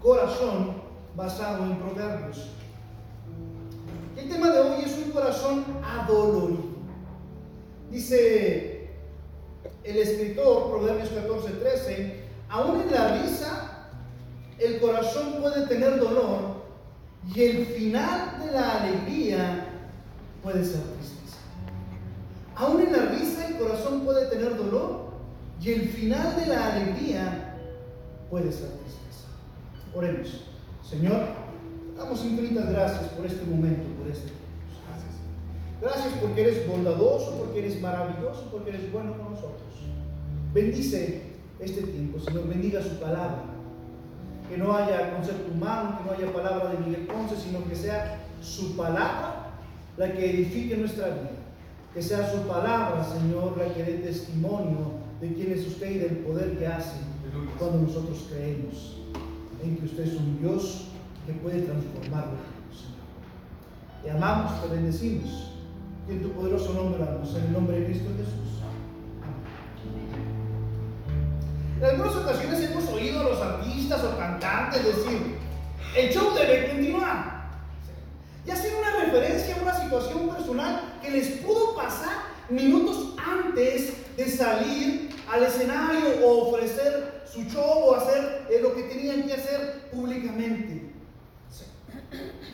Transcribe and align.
corazón 0.00 0.82
basado 1.16 1.64
en 1.64 1.76
proverbios. 1.78 2.50
El 4.16 4.28
tema 4.28 4.50
de 4.50 4.60
hoy 4.60 4.84
es 4.84 4.98
un 4.98 5.10
corazón 5.10 5.64
adolorido. 5.82 6.68
Dice 7.90 8.90
el 9.84 9.96
escritor, 9.96 10.70
Proverbios 10.70 11.08
14, 11.08 11.48
13, 11.50 12.24
aún 12.48 12.82
en 12.82 12.90
la 12.90 13.22
risa 13.22 13.88
el 14.58 14.80
corazón 14.80 15.36
puede 15.40 15.66
tener 15.66 15.98
dolor 15.98 16.58
y 17.34 17.42
el 17.42 17.66
final 17.66 18.38
de 18.44 18.52
la 18.52 18.82
alegría 18.82 19.66
puede 20.42 20.64
ser 20.64 20.80
tristeza. 20.82 21.38
Aún 22.56 22.82
en 22.82 22.92
la 22.92 23.06
risa 23.06 23.46
el 23.48 23.56
corazón 23.56 24.00
puede 24.00 24.26
tener 24.26 24.56
dolor 24.56 25.08
y 25.60 25.72
el 25.72 25.88
final 25.88 26.36
de 26.36 26.46
la 26.46 26.74
alegría 26.74 27.56
puede 28.30 28.52
ser 28.52 28.68
tristeza. 28.68 29.07
Oremos. 29.98 30.44
Señor, 30.88 31.26
damos 31.96 32.24
infinitas 32.24 32.70
gracias 32.70 33.10
por 33.14 33.26
este 33.26 33.44
momento, 33.44 33.82
por 33.98 34.08
este 34.08 34.28
tiempo. 34.28 34.38
Gracias 35.80 36.14
porque 36.20 36.40
eres 36.40 36.68
bondadoso, 36.68 37.36
porque 37.36 37.58
eres 37.58 37.80
maravilloso, 37.80 38.48
porque 38.52 38.70
eres 38.70 38.92
bueno 38.92 39.18
con 39.18 39.32
nosotros. 39.32 39.72
Bendice 40.54 41.32
este 41.58 41.82
tiempo, 41.82 42.20
Señor, 42.20 42.46
bendiga 42.46 42.80
su 42.80 43.00
palabra. 43.00 43.42
Que 44.48 44.56
no 44.56 44.72
haya 44.72 45.16
concepto 45.16 45.52
humano, 45.52 45.98
que 45.98 46.04
no 46.04 46.16
haya 46.16 46.32
palabra 46.32 46.70
de 46.70 46.78
Miguel 46.78 47.08
Ponce, 47.08 47.34
sino 47.34 47.68
que 47.68 47.74
sea 47.74 48.20
su 48.40 48.76
palabra 48.76 49.50
la 49.96 50.12
que 50.12 50.30
edifique 50.30 50.76
nuestra 50.76 51.08
vida. 51.08 51.30
Que 51.92 52.02
sea 52.02 52.30
su 52.30 52.42
palabra, 52.46 53.04
Señor, 53.04 53.58
la 53.58 53.74
que 53.74 53.82
dé 53.82 53.94
testimonio 53.94 54.92
de 55.20 55.34
quién 55.34 55.50
es 55.50 55.66
usted 55.66 55.90
y 55.90 55.98
del 55.98 56.18
poder 56.18 56.56
que 56.56 56.68
hace 56.68 56.98
cuando 57.58 57.78
nosotros 57.78 58.28
creemos 58.30 58.98
en 59.62 59.76
que 59.76 59.84
usted 59.86 60.04
es 60.04 60.14
un 60.14 60.38
Dios 60.40 60.84
que 61.26 61.32
puede 61.34 61.62
transformarlo, 61.62 62.38
Señor. 62.72 64.02
Te 64.02 64.10
amamos, 64.10 64.62
te 64.62 64.68
bendecimos. 64.68 65.52
Y 66.08 66.12
en 66.12 66.22
tu 66.22 66.30
poderoso 66.32 66.72
nombre 66.72 67.02
oramos, 67.02 67.34
en 67.34 67.44
el 67.44 67.52
nombre 67.52 67.80
de 67.80 67.86
Cristo 67.86 68.10
Jesús. 68.16 68.48
En 71.78 71.84
algunas 71.84 72.16
ocasiones 72.16 72.70
hemos 72.70 72.88
oído 72.88 73.20
a 73.20 73.24
los 73.24 73.40
artistas 73.40 74.02
o 74.02 74.16
cantantes 74.16 74.84
decir, 74.84 75.36
el 75.96 76.12
show 76.12 76.34
debe 76.34 76.70
continuar. 76.70 77.38
Y 78.46 78.50
hacer 78.50 78.72
una 78.74 79.04
referencia 79.04 79.56
a 79.56 79.62
una 79.62 79.74
situación 79.74 80.28
personal 80.28 80.94
que 81.02 81.10
les 81.10 81.28
pudo 81.42 81.76
pasar 81.76 82.28
minutos 82.48 83.14
antes 83.24 83.92
de 84.16 84.30
salir 84.30 85.10
al 85.30 85.42
escenario 85.42 86.24
o 86.24 86.48
ofrecer 86.48 87.17
su 87.32 87.42
show 87.44 87.84
o 87.84 87.94
hacer 87.94 88.46
eh, 88.50 88.60
lo 88.62 88.74
que 88.74 88.82
tenían 88.84 89.22
que 89.24 89.34
hacer 89.34 89.88
públicamente. 89.92 90.90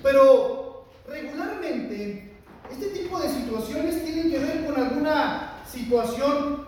Pero 0.03 0.87
regularmente 1.07 2.33
este 2.71 2.87
tipo 2.87 3.21
de 3.21 3.29
situaciones 3.29 4.05
tienen 4.05 4.31
que 4.31 4.39
ver 4.39 4.67
con 4.67 4.77
alguna 4.77 5.63
situación, 5.71 6.67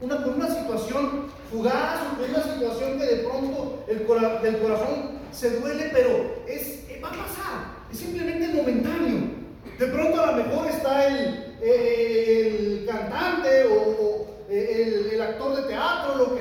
una, 0.00 0.22
con 0.22 0.34
una 0.34 0.48
situación 0.48 1.26
fugaz 1.50 2.00
o 2.12 2.20
con 2.20 2.30
una 2.30 2.42
situación 2.42 2.98
que 2.98 3.06
de 3.06 3.16
pronto 3.24 3.84
el 3.88 3.98
del 4.42 4.58
corazón 4.62 5.22
se 5.32 5.58
duele, 5.60 5.90
pero 5.92 6.42
es, 6.46 6.80
va 7.02 7.08
a 7.08 7.12
pasar, 7.12 7.86
es 7.90 7.98
simplemente 7.98 8.48
momentáneo. 8.48 9.42
De 9.78 9.86
pronto 9.86 10.22
a 10.22 10.32
lo 10.32 10.44
mejor 10.44 10.68
está 10.68 11.06
el, 11.06 11.56
el 11.62 12.86
cantante 12.86 13.64
o, 13.64 14.26
el, 14.48 15.20
actor 15.22 15.56
de 15.56 15.62
teatro, 15.62 16.31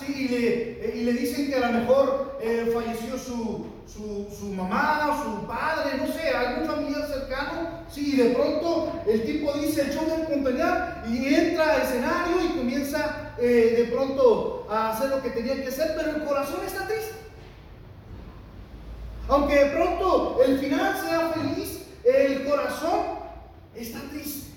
¿sí? 0.00 0.12
y, 0.16 0.28
le, 0.28 0.92
y 0.94 1.04
le 1.04 1.12
dicen 1.12 1.48
que 1.48 1.56
a 1.56 1.70
lo 1.70 1.80
mejor 1.80 2.38
eh, 2.40 2.70
falleció 2.72 3.18
su, 3.18 3.66
su, 3.86 4.26
su, 4.36 4.46
mamá, 4.46 5.22
su 5.22 5.46
padre, 5.46 5.98
no 5.98 6.12
sé, 6.12 6.30
algún 6.30 6.66
familiar 6.66 7.06
cercano, 7.06 7.84
sí, 7.90 8.14
y 8.14 8.16
de 8.16 8.30
pronto 8.30 8.92
el 9.06 9.22
tipo 9.24 9.52
dice 9.54 9.82
el 9.82 9.92
show 9.92 10.04
del 10.06 10.26
compañero 10.26 10.76
y 11.08 11.34
entra 11.34 11.74
al 11.74 11.82
escenario 11.82 12.36
y 12.44 12.56
comienza 12.56 13.34
eh, 13.38 13.74
de 13.78 13.84
pronto 13.94 14.66
a 14.70 14.90
hacer 14.90 15.10
lo 15.10 15.22
que 15.22 15.30
tenía 15.30 15.60
que 15.60 15.68
hacer, 15.68 15.94
pero 15.96 16.16
el 16.16 16.24
corazón 16.24 16.60
está 16.66 16.86
triste. 16.86 17.14
Aunque 19.28 19.64
de 19.64 19.70
pronto 19.70 20.40
el 20.44 20.58
final 20.58 20.96
sea 21.00 21.28
feliz, 21.30 21.86
el 22.04 22.44
corazón 22.44 23.00
está 23.74 24.00
triste. 24.10 24.50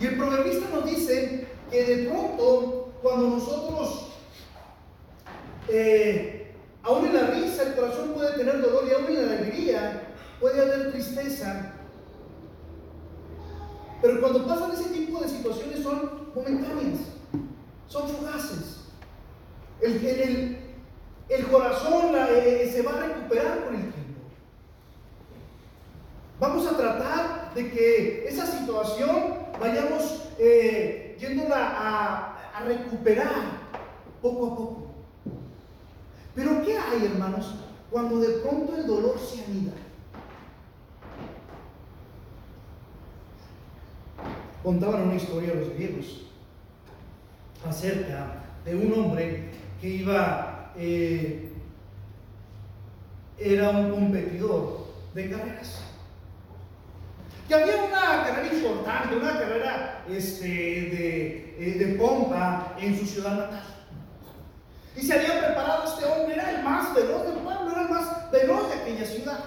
Y 0.00 0.06
el 0.06 0.16
proverbista 0.16 0.66
nos 0.72 0.86
dice 0.86 1.46
que 1.70 1.84
de 1.84 2.08
pronto, 2.08 2.92
cuando 3.02 3.28
nosotros, 3.28 4.08
eh, 5.68 6.52
aún 6.82 7.06
en 7.06 7.14
la 7.14 7.26
risa, 7.28 7.62
el 7.62 7.74
corazón 7.74 8.12
puede 8.12 8.36
tener 8.36 8.60
dolor 8.60 8.84
y 8.88 8.94
aún 8.94 9.06
en 9.06 9.26
la 9.26 9.32
alegría 9.32 10.14
puede 10.40 10.60
haber 10.60 10.92
tristeza. 10.92 11.74
Pero 14.02 14.20
cuando 14.20 14.46
pasan 14.46 14.72
ese 14.72 14.88
tipo 14.90 15.20
de 15.20 15.28
situaciones 15.28 15.82
son 15.82 16.30
momentáneas, 16.34 17.00
son 17.86 18.08
fugaces. 18.08 18.80
El, 19.80 20.04
el, 20.04 20.58
el 21.28 21.46
corazón 21.46 22.14
eh, 22.14 22.70
se 22.72 22.82
va 22.82 22.92
a 22.92 23.06
recuperar 23.06 23.64
con 23.64 23.74
el 23.74 23.92
tiempo. 23.92 24.20
Vamos 26.38 26.66
a 26.66 26.76
tratar 26.76 27.54
de 27.54 27.70
que 27.70 28.26
esa 28.26 28.46
situación 28.46 29.34
vayamos 29.60 30.28
eh, 30.38 31.09
yéndola 31.20 31.56
a, 31.76 32.36
recuperar 32.64 33.42
poco 34.20 34.46
a 34.46 34.56
poco. 34.56 34.86
Pero 36.34 36.62
¿qué 36.62 36.76
hay, 36.76 37.06
hermanos, 37.06 37.54
cuando 37.90 38.20
de 38.20 38.40
pronto 38.40 38.76
el 38.76 38.86
dolor 38.86 39.18
se 39.18 39.44
anida? 39.44 39.72
Contaban 44.62 45.02
una 45.02 45.14
historia 45.14 45.52
a 45.52 45.56
los 45.56 45.70
griegos 45.70 46.26
acerca 47.66 48.42
de 48.64 48.76
un 48.76 48.92
hombre 48.92 49.50
que 49.80 49.88
iba, 49.88 50.72
eh, 50.76 51.50
era 53.38 53.70
un 53.70 53.90
competidor 53.90 54.86
de 55.14 55.30
carreras 55.30 55.89
que 57.50 57.56
había 57.56 57.82
una 57.82 58.22
carrera 58.24 58.54
importante, 58.54 59.16
una 59.16 59.32
carrera 59.32 60.04
este, 60.08 60.46
de, 60.46 61.56
eh, 61.58 61.78
de 61.80 61.94
pompa 61.98 62.76
en 62.78 62.96
su 62.96 63.04
ciudad 63.04 63.38
natal. 63.38 63.64
Y 64.96 65.00
se 65.00 65.14
había 65.14 65.46
preparado 65.46 65.92
este 65.92 66.04
hombre, 66.04 66.34
era 66.34 66.48
el 66.52 66.62
más 66.62 66.94
veloz 66.94 67.24
del 67.24 67.38
pueblo, 67.38 67.72
era 67.72 67.82
el 67.82 67.88
más 67.88 68.30
veloz 68.30 68.68
de 68.68 68.74
aquella 68.80 69.04
ciudad. 69.04 69.44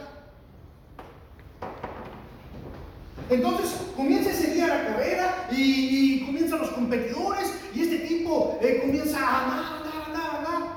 Entonces 3.30 3.74
comienza 3.96 4.31
ese 4.31 4.53
día 4.53 4.68
la 4.68 4.86
carrera 4.86 5.47
y, 5.50 6.25
comienzan 6.25 6.59
los 6.59 6.72
competidores 6.72 7.53
y 7.74 7.84
este 7.84 8.00
tipo 8.00 8.59
eh, 8.62 8.81
comienza 8.81 9.18
a 9.18 9.44
andar, 9.46 9.59
andar, 9.78 10.03
andar, 10.08 10.36
andar. 10.40 10.69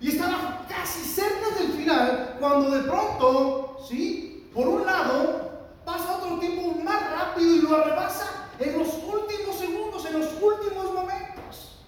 Y 0.00 0.08
estaba 0.08 0.66
casi 0.68 1.04
cerca 1.04 1.50
del 1.56 1.70
final 1.74 2.36
cuando 2.40 2.68
de 2.72 2.82
pronto, 2.82 3.76
¿sí? 3.88 4.50
Por 4.52 4.66
un 4.66 4.84
lado, 4.84 5.47
pasa 5.88 6.18
otro 6.18 6.38
tiempo 6.38 6.74
más 6.84 7.10
rápido 7.10 7.56
y 7.56 7.60
lo 7.62 7.76
arrebasa 7.76 8.48
en 8.58 8.78
los 8.78 8.88
últimos 8.88 9.56
segundos, 9.58 10.04
en 10.04 10.20
los 10.20 10.28
últimos 10.42 10.92
momentos. 10.92 11.78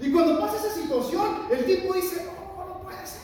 Y 0.00 0.10
cuando 0.10 0.40
pasa 0.40 0.56
esa 0.56 0.74
situación, 0.74 1.46
el 1.50 1.64
tipo 1.64 1.94
dice, 1.94 2.26
no, 2.26 2.66
no 2.66 2.80
puede 2.82 3.06
ser. 3.06 3.22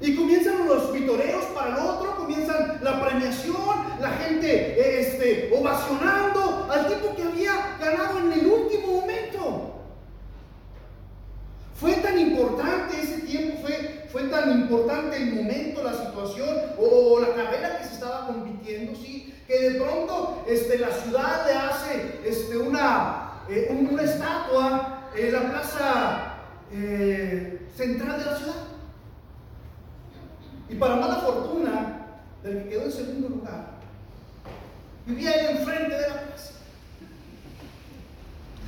Y 0.00 0.14
comienzan 0.14 0.68
los 0.68 0.92
vitoreos 0.92 1.44
para 1.46 1.76
el 1.76 1.82
otro, 1.82 2.16
comienzan 2.16 2.78
la 2.82 3.02
premiación, 3.02 3.56
la 4.00 4.10
gente 4.10 5.00
este, 5.00 5.50
ovacionando 5.58 6.68
al 6.70 6.88
tipo 6.88 7.16
que 7.16 7.22
había 7.22 7.76
ganado 7.80 8.18
en 8.18 8.32
el 8.32 8.46
último 8.46 9.00
momento. 9.00 9.72
Fue 11.74 11.92
tan 11.96 12.18
importante 12.18 13.00
ese 13.00 13.18
tiempo, 13.20 13.60
fue, 13.62 14.06
fue 14.10 14.22
tan 14.24 14.50
importante 14.50 15.16
el 15.16 15.34
momento, 15.34 15.82
la 15.82 15.92
situación 15.92 16.48
o, 16.78 17.20
la 17.20 17.34
carrera 17.34 17.78
que 17.78 17.84
se 17.84 17.94
estaba 17.94 18.26
compitiendo, 18.26 18.94
¿sí? 18.94 19.34
que 19.46 19.70
de 19.70 19.80
pronto 19.80 20.42
este, 20.48 20.78
la 20.78 20.90
ciudad 20.90 21.46
le 21.46 21.52
hace 21.52 22.20
este, 22.24 22.56
una, 22.56 23.42
eh, 23.48 23.68
una 23.70 24.02
estatua 24.02 25.10
en 25.14 25.32
la 25.32 25.50
plaza 25.50 26.34
eh, 26.72 27.68
central 27.76 28.18
de 28.18 28.24
la 28.24 28.36
ciudad. 28.38 28.54
Y 30.68 30.74
para 30.76 30.96
mala 30.96 31.16
fortuna 31.16 32.06
del 32.42 32.62
que 32.62 32.68
quedó 32.70 32.84
en 32.84 32.92
segundo 32.92 33.28
lugar, 33.28 33.66
vivía 35.04 35.32
él 35.32 35.58
enfrente 35.58 35.94
de 35.94 36.08
la 36.08 36.22
plaza. 36.22 36.52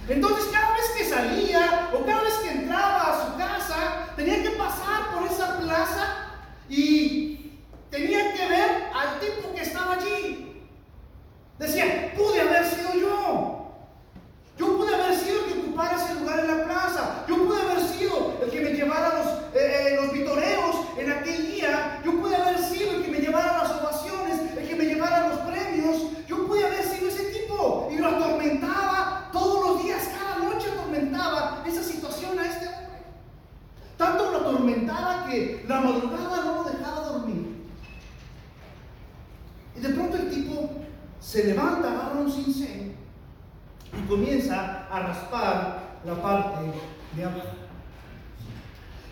Entonces 0.08 0.46
cada 0.52 0.72
vez 0.72 0.90
que 0.96 1.04
salía 1.04 1.90
o 1.92 2.04
cada 2.06 2.22
vez 2.22 2.34
que 2.34 2.50
entraba 2.50 3.02
a 3.02 3.26
su 3.26 3.36
casa, 3.36 4.08
tenía 4.16 4.42
que 4.42 4.50
pasar 4.50 5.14
por 5.14 5.26
esa 5.26 5.58
plaza 5.58 6.06
y 6.68 7.58
tenía 7.90 8.32
que 8.32 8.48
ver 8.48 8.70
al 8.94 9.20
tipo 9.20 9.52
que 9.54 9.62
estaba 9.62 9.94
allí. 9.94 10.62
Decía, 11.58 12.14
pude 12.16 12.40
haber 12.40 12.64
sido 12.64 12.94
yo. 12.94 13.74
Yo 14.56 14.76
pude 14.76 14.94
haber 14.94 15.14
sido 15.14 15.44
el 15.44 15.52
que 15.52 15.60
ocupara 15.60 15.96
ese 15.96 16.14
lugar 16.14 16.28
que 35.28 35.64
la 35.68 35.80
madrugada 35.80 36.44
no 36.44 36.54
lo 36.54 36.64
dejaba 36.64 37.08
dormir. 37.08 37.66
Y 39.76 39.80
de 39.80 39.88
pronto 39.90 40.16
el 40.16 40.30
tipo 40.30 40.70
se 41.20 41.44
levanta, 41.44 41.92
agarra 41.92 42.20
un 42.20 42.32
cincel 42.32 42.96
y 43.92 44.08
comienza 44.08 44.86
a 44.90 45.00
raspar 45.00 45.98
la 46.04 46.22
parte 46.22 46.72
de 47.14 47.24
abajo. 47.24 47.58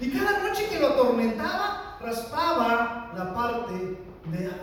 Y 0.01 0.11
cada 0.11 0.43
noche 0.43 0.69
que 0.69 0.79
lo 0.79 0.89
atormentaba, 0.89 1.99
raspaba 2.01 3.13
la 3.17 3.35
parte 3.35 3.99
de 4.27 4.47
abajo. 4.47 4.61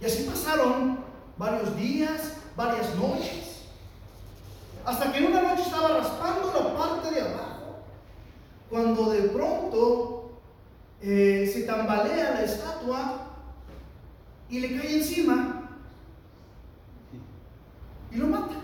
Y 0.00 0.04
así 0.04 0.24
pasaron 0.24 0.98
varios 1.36 1.76
días, 1.76 2.36
varias 2.56 2.94
noches, 2.94 3.64
hasta 4.84 5.12
que 5.12 5.18
en 5.18 5.26
una 5.26 5.42
noche 5.42 5.62
estaba 5.62 5.88
raspando 5.98 6.52
la 6.54 6.76
parte 6.76 7.10
de 7.10 7.20
abajo, 7.20 7.80
cuando 8.70 9.10
de 9.10 9.22
pronto 9.28 10.18
eh, 11.00 11.44
se 11.58 11.66
tambalea 11.66 12.34
la 12.34 12.42
estatua 12.42 13.26
y 14.48 14.60
le 14.60 14.78
cae 14.78 14.98
encima 14.98 15.70
y 18.12 18.16
lo 18.16 18.26
mata. 18.28 18.54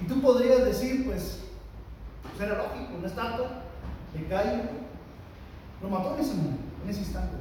Y 0.00 0.06
tú 0.06 0.20
podrías 0.20 0.64
decir, 0.64 1.04
pues, 1.04 1.40
pues 2.22 2.40
era 2.40 2.58
lógico, 2.58 2.94
una 2.98 3.06
estatua 3.06 3.62
le 4.14 4.26
cae, 4.26 4.70
lo 5.82 5.88
mató 5.88 6.14
en 6.14 6.20
ese 6.20 6.34
momento, 6.34 6.62
en 6.84 6.90
ese 6.90 7.00
instante. 7.00 7.36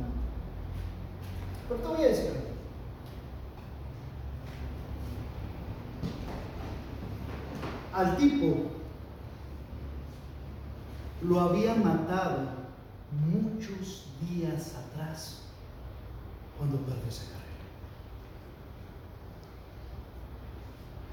Pero 1.69 1.79
te 1.79 1.87
voy 1.87 2.03
a 2.03 2.07
decir 2.07 2.31
algo. 2.31 2.53
Al 7.93 8.17
tipo 8.17 8.71
lo 11.21 11.39
muchos 13.11 14.05
días 14.21 14.73
atrás 14.75 15.41
cuando 16.57 16.77
perdió 16.77 17.07
esa 17.09 17.23
carrera. 17.23 17.43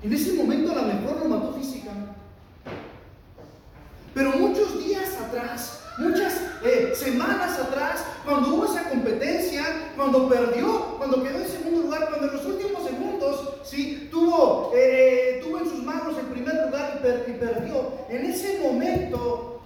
En 0.02 0.12
ese 0.12 0.32
momento 0.34 0.72
a 0.72 0.74
lo 0.76 0.82
mejor 0.82 1.18
lo 1.18 1.28
mató 1.28 1.54
físicamente. 1.54 2.12
Pero 4.14 4.32
muchos 4.32 4.78
días 4.84 5.16
atrás, 5.20 5.84
muchas 5.98 6.34
eh, 6.64 6.92
semanas 6.94 7.58
atrás, 7.58 8.04
cuando 8.24 8.54
hubo 8.54 8.64
esa 8.64 8.88
competencia, 8.90 9.92
cuando 9.96 10.28
perdió, 10.28 10.96
cuando 10.98 11.22
quedó 11.22 11.38
en 11.38 11.48
segundo 11.48 11.82
lugar, 11.82 12.08
cuando 12.08 12.28
en 12.28 12.36
los 12.36 12.46
últimos 12.46 12.84
segundos, 12.84 13.60
sí, 13.64 14.08
tuvo, 14.10 14.72
eh, 14.74 15.40
tuvo 15.42 15.58
en 15.58 15.64
sus 15.64 15.82
manos 15.82 16.18
el 16.18 16.26
primer 16.26 16.66
lugar 16.66 17.00
y 17.26 17.32
perdió, 17.32 17.92
en 18.08 18.24
ese 18.26 18.60
momento 18.62 19.59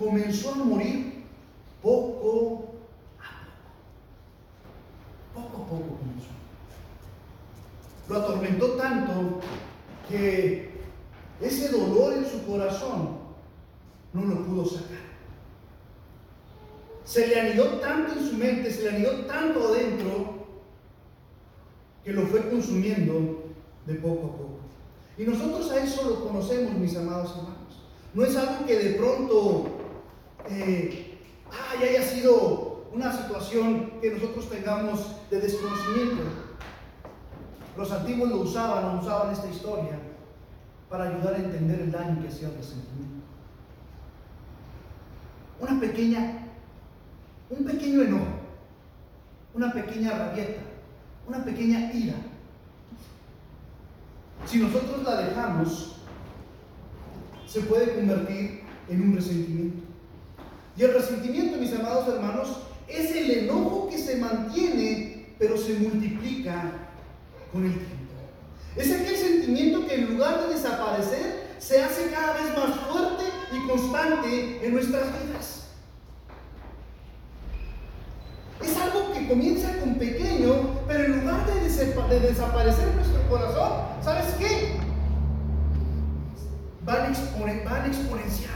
comenzó 0.00 0.52
a 0.52 0.56
morir 0.56 1.24
poco 1.82 2.16
a 2.16 2.22
poco. 2.22 2.70
Poco 5.34 5.62
a 5.62 5.66
poco 5.66 5.98
comenzó. 5.98 6.30
Lo 8.08 8.16
atormentó 8.16 8.66
tanto 8.72 9.40
que 10.08 10.70
ese 11.40 11.68
dolor 11.68 12.14
en 12.14 12.24
su 12.24 12.44
corazón 12.46 13.18
no 14.14 14.24
lo 14.24 14.44
pudo 14.46 14.64
sacar. 14.64 15.10
Se 17.04 17.26
le 17.26 17.40
anidó 17.40 17.64
tanto 17.78 18.18
en 18.18 18.26
su 18.26 18.36
mente, 18.36 18.72
se 18.72 18.82
le 18.84 18.96
anidó 18.96 19.26
tanto 19.26 19.68
adentro, 19.68 20.46
que 22.04 22.12
lo 22.12 22.26
fue 22.26 22.48
consumiendo 22.48 23.44
de 23.86 23.94
poco 23.96 24.26
a 24.26 24.32
poco. 24.32 24.60
Y 25.18 25.24
nosotros 25.24 25.70
a 25.70 25.84
eso 25.84 26.08
lo 26.08 26.24
conocemos, 26.24 26.72
mis 26.74 26.96
amados 26.96 27.36
hermanos. 27.36 27.60
No 28.14 28.24
es 28.24 28.36
algo 28.36 28.66
que 28.66 28.76
de 28.76 28.94
pronto 28.94 29.79
eh, 30.50 31.18
haya 31.78 32.02
sido 32.02 32.88
una 32.92 33.12
situación 33.12 33.92
que 34.00 34.10
nosotros 34.10 34.50
tengamos 34.50 35.16
de 35.30 35.40
desconocimiento. 35.40 36.22
Los 37.76 37.92
antiguos 37.92 38.28
lo 38.28 38.36
usaban, 38.38 38.96
lo 38.96 39.02
usaban 39.02 39.32
esta 39.32 39.48
historia 39.48 39.98
para 40.88 41.04
ayudar 41.04 41.34
a 41.34 41.38
entender 41.38 41.80
el 41.80 41.92
daño 41.92 42.20
que 42.20 42.28
hacía 42.28 42.48
el 42.48 42.56
resentimiento. 42.56 43.24
Una 45.60 45.78
pequeña, 45.78 46.46
un 47.48 47.64
pequeño 47.64 48.02
enojo, 48.02 48.26
una 49.54 49.72
pequeña 49.72 50.18
rabieta, 50.18 50.62
una 51.28 51.44
pequeña 51.44 51.92
ira. 51.92 52.16
Si 54.46 54.58
nosotros 54.58 55.04
la 55.04 55.20
dejamos, 55.20 55.96
se 57.46 57.60
puede 57.60 57.94
convertir 57.94 58.62
en 58.88 59.02
un 59.02 59.14
resentimiento. 59.14 59.89
Y 60.80 60.84
el 60.84 60.94
resentimiento, 60.94 61.58
mis 61.58 61.74
amados 61.74 62.08
hermanos, 62.08 62.48
es 62.88 63.14
el 63.14 63.30
enojo 63.30 63.86
que 63.90 63.98
se 63.98 64.16
mantiene, 64.16 65.26
pero 65.38 65.58
se 65.58 65.74
multiplica 65.74 66.72
con 67.52 67.66
el 67.66 67.72
tiempo. 67.72 68.14
Es 68.76 68.90
aquel 68.90 69.14
sentimiento 69.14 69.86
que 69.86 69.96
en 69.96 70.14
lugar 70.14 70.40
de 70.40 70.54
desaparecer, 70.54 71.50
se 71.58 71.82
hace 71.82 72.10
cada 72.10 72.32
vez 72.32 72.56
más 72.56 72.80
fuerte 72.88 73.24
y 73.52 73.68
constante 73.68 74.66
en 74.66 74.72
nuestras 74.72 75.04
vidas. 75.08 75.66
Es 78.64 78.76
algo 78.78 79.12
que 79.12 79.28
comienza 79.28 79.78
con 79.80 79.96
pequeño, 79.96 80.80
pero 80.88 81.04
en 81.04 81.20
lugar 81.20 81.44
de, 81.44 82.20
desaparecer 82.20 82.88
en 82.88 82.96
nuestro 82.96 83.28
corazón, 83.28 83.72
¿sabes 84.02 84.32
qué? 84.38 84.78
Van, 86.86 87.12
van 87.66 87.86
exponencial. 87.86 88.49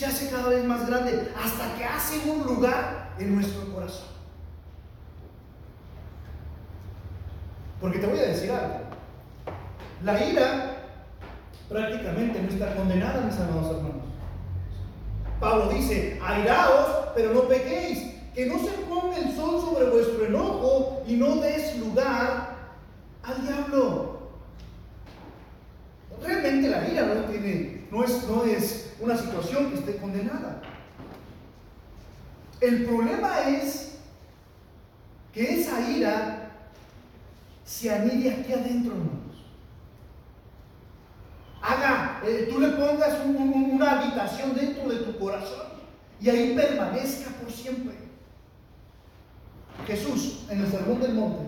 Se 0.00 0.06
hace 0.06 0.30
cada 0.30 0.48
vez 0.48 0.64
más 0.64 0.86
grande 0.86 1.30
hasta 1.36 1.74
que 1.76 1.84
hace 1.84 2.20
un 2.30 2.42
lugar 2.42 3.10
en 3.18 3.34
nuestro 3.34 3.70
corazón. 3.70 4.06
Porque 7.78 7.98
te 7.98 8.06
voy 8.06 8.18
a 8.18 8.28
decir 8.28 8.50
algo. 8.50 8.76
La 10.02 10.26
ira 10.26 10.88
prácticamente 11.68 12.40
no 12.40 12.48
está 12.48 12.74
condenada, 12.76 13.26
mis 13.26 13.38
amados 13.40 13.76
hermanos. 13.76 14.06
Pablo 15.38 15.68
dice, 15.68 16.18
airaos, 16.24 17.08
pero 17.14 17.34
no 17.34 17.42
pequéis, 17.42 18.14
que 18.34 18.46
no 18.46 18.58
se 18.58 18.70
ponga 18.88 19.18
el 19.18 19.36
sol 19.36 19.60
sobre 19.60 19.90
vuestro 19.90 20.24
enojo 20.24 21.02
y 21.06 21.16
no 21.16 21.36
des 21.42 21.76
lugar 21.76 22.56
al 23.22 23.46
diablo. 23.46 24.30
Realmente 26.22 26.70
la 26.70 26.88
ira 26.88 27.02
no, 27.04 27.24
tiene, 27.24 27.86
no, 27.90 28.02
es, 28.02 28.26
no 28.26 28.44
es 28.44 28.89
una 29.00 29.16
situación 29.16 29.70
que 29.70 29.78
esté 29.78 29.96
condenada. 29.96 30.60
El 32.60 32.84
problema 32.84 33.48
es 33.48 33.96
que 35.32 35.60
esa 35.60 35.80
ira 35.90 36.50
se 37.64 37.90
anide 37.90 38.30
aquí 38.30 38.52
adentro, 38.52 38.92
hermanos. 38.92 39.20
Haga, 41.62 42.20
eh, 42.26 42.48
tú 42.50 42.60
le 42.60 42.68
pongas 42.68 43.14
una 43.24 44.00
habitación 44.00 44.54
dentro 44.54 44.88
de 44.88 44.96
tu 44.96 45.18
corazón 45.18 45.68
y 46.20 46.28
ahí 46.28 46.54
permanezca 46.54 47.30
por 47.30 47.50
siempre. 47.50 47.94
Jesús, 49.86 50.40
en 50.50 50.60
el 50.60 50.70
Sermón 50.70 51.00
del 51.00 51.14
Monte, 51.14 51.44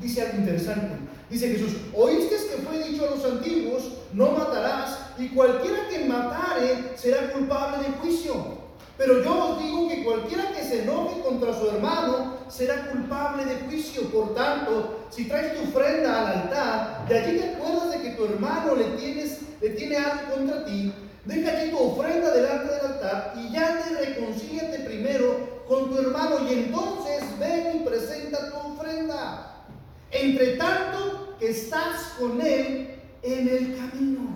dice 0.00 0.22
algo 0.22 0.38
interesante. 0.38 0.96
Dice 1.30 1.48
Jesús, 1.48 1.76
oíste 1.94 2.36
que 2.36 2.62
fue 2.62 2.86
dicho 2.86 3.06
a 3.06 3.10
los 3.10 3.24
antiguos, 3.24 3.92
no 4.12 4.32
matarás, 4.32 5.01
y 5.18 5.28
cualquiera 5.28 5.88
que 5.88 6.04
matare 6.04 6.96
será 6.96 7.32
culpable 7.32 7.86
de 7.86 7.92
juicio. 7.94 8.62
Pero 8.96 9.22
yo 9.22 9.48
os 9.48 9.62
digo 9.62 9.88
que 9.88 10.04
cualquiera 10.04 10.52
que 10.52 10.62
se 10.62 10.82
enoje 10.82 11.20
contra 11.20 11.52
su 11.58 11.66
hermano 11.68 12.36
será 12.48 12.90
culpable 12.90 13.44
de 13.44 13.56
juicio. 13.66 14.02
Por 14.10 14.34
tanto, 14.34 15.06
si 15.10 15.24
traes 15.28 15.54
tu 15.54 15.68
ofrenda 15.68 16.20
al 16.20 16.42
altar 16.42 17.06
y 17.08 17.12
allí 17.12 17.38
te 17.38 17.54
acuerdas 17.54 17.92
de 17.92 18.02
que 18.02 18.10
tu 18.10 18.24
hermano 18.26 18.76
le, 18.76 18.84
tienes, 18.96 19.40
le 19.60 19.70
tiene 19.70 19.96
algo 19.96 20.34
contra 20.34 20.64
ti, 20.64 20.92
deja 21.24 21.50
allí 21.50 21.70
tu 21.70 21.78
ofrenda 21.78 22.30
delante 22.30 22.74
del 22.74 22.86
altar 22.86 23.34
y 23.36 23.52
ya 23.52 23.82
te 23.82 24.04
reconcíliate 24.04 24.78
primero 24.80 25.62
con 25.66 25.90
tu 25.90 25.98
hermano 25.98 26.36
y 26.48 26.52
entonces 26.52 27.24
ven 27.38 27.80
y 27.80 27.84
presenta 27.84 28.50
tu 28.50 28.56
ofrenda. 28.72 29.64
Entre 30.10 30.56
tanto 30.56 31.36
que 31.38 31.50
estás 31.50 32.14
con 32.18 32.40
él 32.40 33.00
en 33.22 33.48
el 33.48 33.76
camino. 33.76 34.31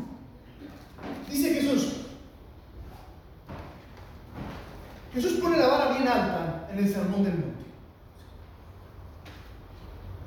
Dice 1.30 1.54
Jesús, 1.54 1.92
Jesús 5.12 5.40
pone 5.40 5.56
la 5.56 5.66
vara 5.66 5.92
bien 5.92 6.08
alta 6.08 6.68
en 6.70 6.78
el 6.78 6.92
sermón 6.92 7.24
del 7.24 7.34
monte. 7.34 7.64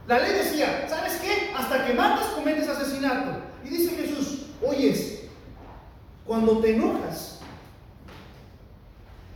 La 0.07 0.19
ley 0.19 0.33
decía, 0.33 0.87
¿sabes 0.89 1.17
qué? 1.17 1.51
Hasta 1.55 1.85
que 1.85 1.93
matas 1.93 2.27
cometes 2.27 2.67
asesinato. 2.67 3.41
Y 3.63 3.69
dice 3.69 3.95
Jesús, 3.95 4.47
oyes, 4.65 5.21
cuando 6.25 6.59
te 6.59 6.75
enojas 6.75 7.39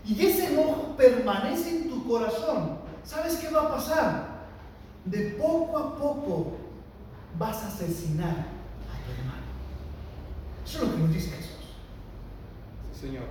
y 0.05 0.25
ese 0.25 0.53
enojo 0.53 0.96
permanece 0.98 1.70
en 1.70 1.89
tu 1.89 2.08
corazón, 2.08 2.79
¿sabes 3.03 3.36
qué 3.36 3.50
va 3.50 3.63
a 3.63 3.70
pasar? 3.70 4.34
de 5.05 5.32
poco 5.32 5.77
a 5.77 5.98
poco 5.98 6.53
vas 7.38 7.63
a 7.63 7.67
asesinar 7.67 8.29
a 8.29 9.05
tu 9.05 9.12
hermano. 9.12 9.43
Eso 10.65 10.77
es 10.77 10.84
lo 10.84 10.91
que 10.96 11.01
nos 11.01 11.13
dice 11.13 11.29
Jesús. 11.32 11.52
Señor. 13.03 13.25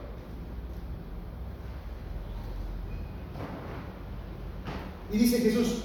Y 5.10 5.16
dice 5.16 5.38
Jesús, 5.38 5.84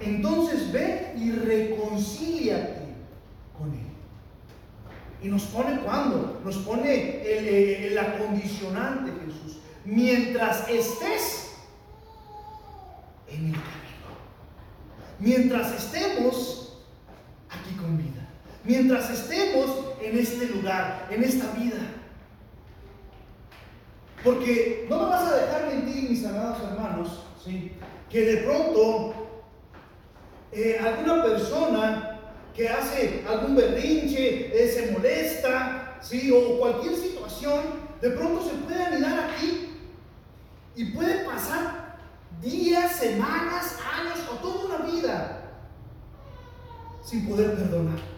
entonces 0.00 0.70
ve 0.70 1.14
y 1.16 1.32
reconcíliate 1.32 2.94
con 3.58 3.72
él. 3.72 3.86
Y 5.20 5.26
nos 5.26 5.42
pone 5.46 5.80
cuando, 5.80 6.40
nos 6.44 6.58
pone 6.58 7.22
el, 7.22 7.48
el 7.86 7.98
acondicionante 7.98 9.10
Jesús. 9.24 9.58
Mientras 9.84 10.68
estés 10.68 11.56
en 13.26 13.46
el 13.46 13.52
camino. 13.52 13.66
Mientras 15.18 15.72
estemos 15.72 16.78
aquí 17.50 17.74
con 17.74 17.98
vida. 17.98 18.25
Mientras 18.66 19.10
estemos 19.10 19.94
en 20.00 20.18
este 20.18 20.46
lugar, 20.46 21.06
en 21.10 21.22
esta 21.22 21.52
vida. 21.52 21.78
Porque 24.24 24.86
no 24.90 24.98
me 24.98 25.04
vas 25.04 25.32
a 25.32 25.36
dejar 25.36 25.66
mentir, 25.68 26.10
mis 26.10 26.24
amados 26.26 26.58
hermanos, 26.62 27.22
que 28.10 28.20
de 28.20 28.36
pronto 28.38 29.14
eh, 30.50 30.78
alguna 30.82 31.22
persona 31.22 32.18
que 32.54 32.68
hace 32.68 33.24
algún 33.28 33.54
berrinche, 33.54 34.50
eh, 34.52 34.68
se 34.68 34.90
molesta, 34.90 35.98
o 36.32 36.58
cualquier 36.58 36.96
situación, 36.96 37.60
de 38.00 38.10
pronto 38.10 38.48
se 38.48 38.54
puede 38.56 38.82
anidar 38.82 39.30
aquí 39.30 39.70
y 40.74 40.86
puede 40.86 41.24
pasar 41.24 41.96
días, 42.40 42.96
semanas, 42.96 43.78
años 43.94 44.18
o 44.30 44.36
toda 44.36 44.76
una 44.76 44.90
vida 44.90 45.42
sin 47.04 47.28
poder 47.28 47.54
perdonar. 47.54 48.15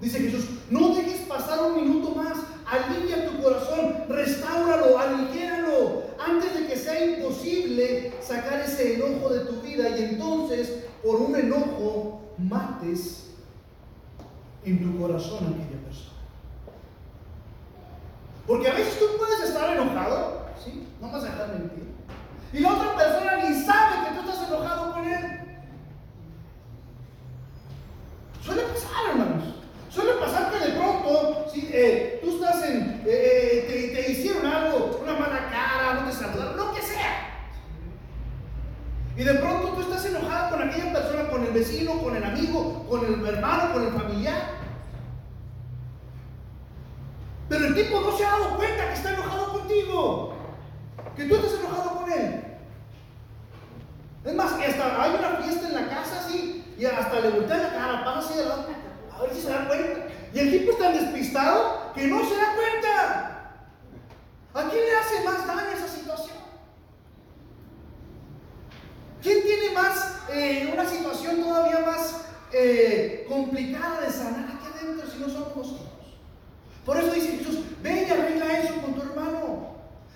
Dice 0.00 0.18
Jesús, 0.18 0.44
no 0.70 0.94
dejes 0.94 1.20
pasar 1.22 1.62
un 1.62 1.76
minuto 1.76 2.14
más, 2.14 2.36
alivia 2.66 3.30
tu 3.30 3.42
corazón, 3.42 4.04
restáuralo, 4.08 4.98
aliviéralo, 4.98 6.02
antes 6.18 6.54
de 6.54 6.66
que 6.66 6.76
sea 6.76 7.02
imposible 7.04 8.12
sacar 8.20 8.60
ese 8.60 8.94
enojo 8.94 9.30
de 9.30 9.40
tu 9.40 9.62
vida 9.62 9.88
y 9.96 10.04
entonces 10.04 10.84
por 11.02 11.16
un 11.16 11.34
enojo 11.36 12.20
mates 12.36 13.30
en 14.64 14.82
tu 14.82 15.00
corazón 15.00 15.44
a 15.44 15.48
aquella 15.48 15.82
persona. 15.84 16.16
Porque 18.46 18.68
a 18.68 18.74
veces 18.74 18.98
tú 18.98 19.06
puedes 19.18 19.40
estar 19.40 19.76
enojado, 19.76 20.46
¿sí? 20.62 20.86
No 21.00 21.10
vas 21.10 21.22
a 21.24 21.26
dejar 21.26 21.48
mentir. 21.48 21.86
Y 22.52 22.60
la 22.60 22.74
otra 22.74 22.96
persona 22.96 23.36
ni 23.36 23.54
sabe 23.64 24.08
que 24.08 24.14
tú 24.14 24.20
estás 24.20 24.48
enojado 24.48 24.92
con 24.92 25.04
él. 25.04 25.40
Suele 28.42 28.62
pasar, 28.62 29.10
hermanos. 29.10 29.44
Suele 29.90 30.12
pasar 30.14 30.52
que 30.52 30.58
de 30.64 30.72
pronto, 30.78 31.46
si 31.52 31.70
eh, 31.72 32.20
tú 32.22 32.30
estás 32.34 32.62
en, 32.64 33.02
eh, 33.04 33.08
eh, 33.08 33.92
te, 33.94 34.02
te, 34.02 34.12
hicieron 34.12 34.46
algo, 34.46 35.00
una 35.02 35.14
mala 35.14 35.50
cara, 35.50 35.94
no 35.94 36.06
te 36.06 36.12
saludaron, 36.12 36.56
lo 36.56 36.72
que 36.72 36.82
sea. 36.82 37.48
Y 39.16 39.24
de 39.24 39.34
pronto 39.34 39.68
tú 39.68 39.80
estás 39.80 40.04
enojado 40.04 40.50
con 40.50 40.68
aquella 40.68 40.92
persona, 40.92 41.28
con 41.28 41.44
el 41.44 41.52
vecino, 41.52 41.98
con 42.00 42.14
el 42.14 42.22
amigo, 42.22 42.86
con 42.88 43.04
el 43.04 43.26
hermano, 43.26 43.72
con 43.72 43.84
el 43.84 43.92
familiar. 43.92 44.56
Pero 47.48 47.66
el 47.66 47.74
tipo 47.74 48.00
no 48.00 48.16
se 48.16 48.24
ha 48.24 48.30
dado 48.32 48.56
cuenta 48.56 48.88
que 48.88 48.94
está 48.94 49.14
enojado 49.14 49.52
contigo, 49.52 50.34
que 51.16 51.24
tú 51.24 51.36
estás 51.36 51.60
enojado 51.60 52.00
con 52.00 52.12
él. 52.12 52.44
Es 54.24 54.34
más, 54.34 54.52
hasta 54.52 55.02
hay 55.02 55.14
una 55.14 55.36
fiesta 55.42 55.68
en 55.68 55.74
la 55.74 55.88
casa 55.88 56.20
así, 56.20 56.64
y 56.76 56.84
hasta 56.84 57.20
le 57.20 57.30
voltea 57.30 57.56
la 57.58 57.70
cara, 57.70 58.04
pasa 58.04 58.18
así 58.28 58.38
de 58.38 58.44
lado, 58.44 58.66
a 59.14 59.22
ver 59.22 59.34
si 59.34 59.40
se 59.40 59.50
da 59.50 59.68
cuenta. 59.68 60.08
Y 60.34 60.38
el 60.38 60.50
tipo 60.50 60.72
es 60.72 60.78
tan 60.78 60.92
despistado 60.92 61.92
que 61.94 62.06
no 62.08 62.18
se 62.28 62.36
da 62.36 62.54
cuenta. 62.54 63.32
¿A 64.54 64.70
quién 64.70 64.84
le 64.84 64.96
hace 64.96 65.24
más 65.24 65.46
daño 65.46 65.70
esa 65.74 65.88
situación? 65.88 66.36
¿Quién 69.22 69.42
tiene 69.42 69.70
más, 69.72 70.20
eh, 70.30 70.70
una 70.72 70.88
situación 70.88 71.42
todavía 71.42 71.80
más 71.80 72.26
eh, 72.52 73.26
complicada 73.28 74.00
de 74.00 74.10
sanar 74.10 74.50
aquí 74.50 74.66
adentro 74.66 75.08
si 75.08 75.18
no 75.18 75.28
somos 75.28 75.56
nosotros? 75.56 75.86
Por 76.86 76.96
eso 76.96 77.12
dice 77.12 77.38
Jesús, 77.38 77.64
ven 77.82 78.06
y 78.06 78.10
arregla 78.10 78.60
eso 78.60 78.80
con 78.80 78.94
tu 78.94 79.02
hermano. 79.02 79.74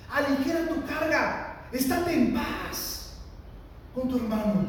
Aligera 0.08 0.68
tu 0.68 0.86
carga. 0.86 1.66
Estate 1.72 2.14
en 2.14 2.32
paz 2.32 3.16
con 3.92 4.08
tu 4.08 4.16
hermano. 4.16 4.66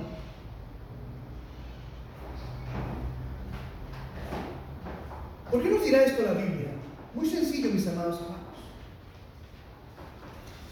¿Por 5.51 5.62
qué 5.62 5.70
nos 5.70 5.84
dirá 5.84 6.03
esto 6.03 6.24
la 6.24 6.34
Biblia? 6.34 6.70
Muy 7.13 7.29
sencillo, 7.29 7.70
mis 7.70 7.88
amados 7.88 8.20
hermanos. 8.22 8.41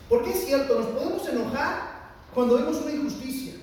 Porque 0.07 0.31
es 0.31 0.45
cierto, 0.45 0.79
nos 0.79 0.87
podemos 0.87 1.27
enojar 1.27 1.99
cuando 2.33 2.55
vemos 2.55 2.77
una 2.77 2.91
injusticia. 2.91 3.53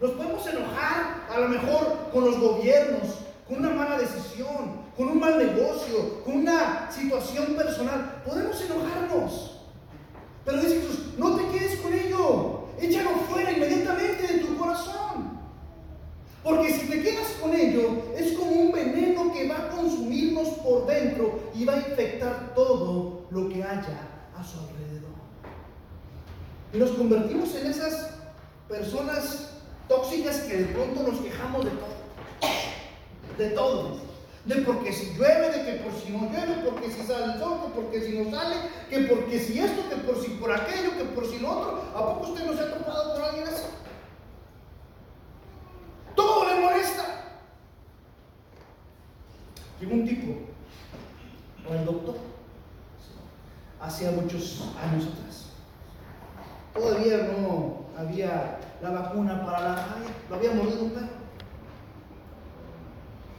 Nos 0.00 0.10
podemos 0.12 0.44
enojar 0.46 1.26
a 1.30 1.38
lo 1.38 1.48
mejor 1.48 2.10
con 2.12 2.24
los 2.24 2.40
gobiernos, 2.40 3.18
con 3.46 3.58
una 3.58 3.70
mala 3.70 3.98
decisión, 3.98 4.83
con 4.96 5.08
un 5.08 5.18
mal 5.18 5.38
negocio, 5.38 6.22
con 6.24 6.38
una 6.38 6.90
situación 6.90 7.54
personal. 7.54 8.22
Podemos 8.24 8.60
enojarnos. 8.60 9.60
Pero 10.44 10.58
dice 10.58 10.80
Jesús, 10.80 10.98
no 11.18 11.36
te 11.36 11.58
quedes 11.58 11.80
con 11.80 11.92
ello. 11.92 12.64
Échalo 12.80 13.10
fuera 13.30 13.52
inmediatamente 13.52 14.26
de 14.26 14.38
tu 14.40 14.56
corazón. 14.56 15.40
Porque 16.42 16.72
si 16.72 16.86
te 16.86 17.02
quedas 17.02 17.28
con 17.40 17.54
ello, 17.54 18.02
es 18.16 18.32
como 18.34 18.50
un 18.50 18.72
veneno 18.72 19.32
que 19.32 19.48
va 19.48 19.56
a 19.56 19.68
consumirnos 19.70 20.48
por 20.58 20.86
dentro 20.86 21.40
y 21.54 21.64
va 21.64 21.74
a 21.74 21.78
infectar 21.78 22.52
todo 22.54 23.26
lo 23.30 23.48
que 23.48 23.64
haya 23.64 24.08
a 24.36 24.44
su 24.44 24.58
alrededor. 24.58 25.14
Y 26.72 26.78
nos 26.78 26.90
convertimos 26.90 27.54
en 27.54 27.68
esas 27.68 28.10
personas 28.68 29.50
tóxicas 29.88 30.40
que 30.40 30.56
de 30.58 30.64
pronto 30.66 31.02
nos 31.02 31.20
quejamos 31.20 31.64
de 31.64 31.70
todo. 31.70 31.94
De 33.38 33.48
todo. 33.50 34.13
De 34.44 34.56
porque 34.56 34.92
si 34.92 35.14
llueve, 35.14 35.50
de 35.50 35.64
que 35.64 35.82
por 35.82 35.92
si 35.92 36.10
no 36.10 36.30
llueve, 36.30 36.68
porque 36.68 36.90
si 36.90 37.02
sale 37.02 37.32
el 37.32 37.38
sol, 37.38 37.60
que 37.62 37.80
porque 37.80 38.00
si 38.02 38.18
no 38.18 38.30
sale, 38.30 38.56
que 38.90 38.98
porque 39.00 39.38
si 39.38 39.58
esto, 39.58 39.88
que 39.88 39.96
por 39.96 40.22
si 40.22 40.30
por 40.32 40.52
aquello, 40.52 40.96
que 40.98 41.04
por 41.04 41.26
si 41.26 41.38
lo 41.38 41.50
otro. 41.50 41.82
¿A 41.94 42.14
poco 42.14 42.32
usted 42.32 42.46
no 42.46 42.52
se 42.52 42.60
ha 42.60 42.74
topado 42.74 43.14
con 43.14 43.24
alguien 43.24 43.48
así? 43.48 43.64
Todo 46.14 46.44
le 46.44 46.60
molesta. 46.60 47.04
Llegó 49.80 49.94
un 49.94 50.06
tipo 50.06 50.34
con 51.66 51.76
el 51.78 51.84
doctor 51.86 52.34
hacía 53.84 54.10
muchos 54.12 54.62
años 54.82 55.04
atrás. 55.04 55.50
Todavía 56.72 57.28
no 57.38 57.84
había 57.96 58.58
la 58.82 58.90
vacuna 58.90 59.44
para 59.44 59.60
la 59.60 59.74
rabia, 59.74 60.10
lo 60.28 60.36
había 60.36 60.52
mordido 60.52 60.84
un 60.84 60.90
perro. 60.90 61.23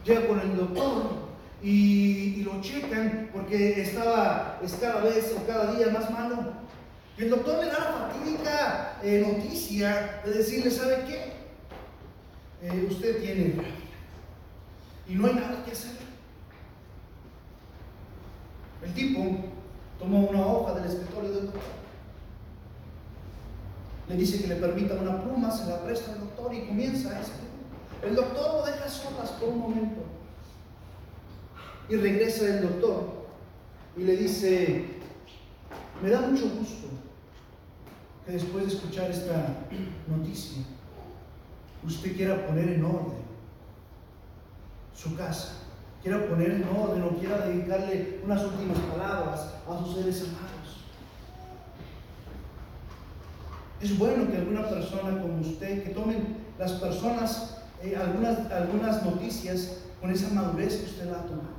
Llega 0.05 0.27
con 0.27 0.39
el 0.39 0.55
doctor 0.55 1.25
y, 1.63 2.43
lo 2.43 2.61
checan 2.61 3.29
porque 3.33 3.81
estaba 3.81 4.59
es 4.63 4.73
cada 4.73 5.01
vez 5.01 5.35
o 5.35 5.45
cada 5.47 5.73
día 5.73 5.87
más 5.89 6.09
malo. 6.11 6.53
Y 7.17 7.23
el 7.23 7.29
doctor 7.31 7.63
le 7.63 7.71
da 7.71 7.79
la 7.79 8.09
fatídica 8.09 8.99
eh, 9.01 9.25
noticia 9.25 10.21
de 10.23 10.31
decirle, 10.31 10.69
¿sabe 10.69 11.05
qué? 11.07 11.33
Eh, 12.61 12.87
usted 12.89 13.19
tiene 13.21 13.55
y 15.07 15.15
no 15.15 15.27
hay 15.27 15.35
nada 15.35 15.63
que 15.63 15.71
hacer. 15.71 15.91
El 18.83 18.93
tipo 18.93 19.23
toma 19.99 20.19
una 20.19 20.45
hoja 20.45 20.73
del 20.75 20.85
escritorio 20.85 21.31
del 21.31 21.45
doctor, 21.45 21.61
le 24.09 24.15
dice 24.15 24.41
que 24.41 24.47
le 24.47 24.55
permita 24.55 24.93
una 24.95 25.23
pluma, 25.23 25.49
se 25.51 25.65
la 25.67 25.83
presta 25.83 26.11
al 26.11 26.19
doctor 26.19 26.53
y 26.53 26.67
comienza 26.67 27.09
a 27.09 27.21
escribir. 27.21 27.44
El 28.05 28.15
doctor 28.15 28.59
lo 28.59 28.65
deja 28.65 28.87
solas 28.87 29.31
por 29.31 29.49
un 29.49 29.59
momento 29.59 30.03
y 31.89 31.95
regresa 31.95 32.45
el 32.45 32.61
doctor 32.61 33.25
y 33.97 34.03
le 34.03 34.15
dice, 34.15 34.85
me 36.03 36.09
da 36.11 36.21
mucho 36.21 36.47
gusto 36.49 36.87
que 38.23 38.33
después 38.33 38.67
de 38.67 38.73
escuchar 38.73 39.09
esta 39.09 39.55
noticia, 40.07 40.63
usted 41.83 42.15
quiera 42.15 42.45
poner 42.45 42.69
en 42.69 42.85
orden 42.85 43.25
su 44.93 45.15
casa, 45.15 45.53
quiera 46.03 46.27
poner 46.27 46.51
en 46.51 46.63
orden 46.63 47.03
o 47.03 47.17
quiera 47.17 47.47
dedicarle 47.47 48.19
unas 48.23 48.43
últimas 48.43 48.77
palabras 48.79 49.49
a 49.67 49.79
sus 49.83 49.95
seres 49.95 50.21
amados. 50.21 50.85
Es 53.81 53.97
bueno 53.97 54.29
que 54.29 54.37
alguna 54.37 54.67
persona 54.69 55.21
como 55.21 55.41
usted, 55.41 55.83
que 55.83 55.89
tomen 55.89 56.37
las 56.59 56.73
personas 56.73 57.64
eh, 57.85 57.95
algunas, 57.95 58.51
algunas 58.51 59.03
noticias 59.03 59.77
con 60.01 60.11
esa 60.11 60.29
madurez 60.29 60.77
que 60.77 60.85
usted 60.85 61.05
la 61.05 61.19
ha 61.19 61.25
tomado. 61.25 61.55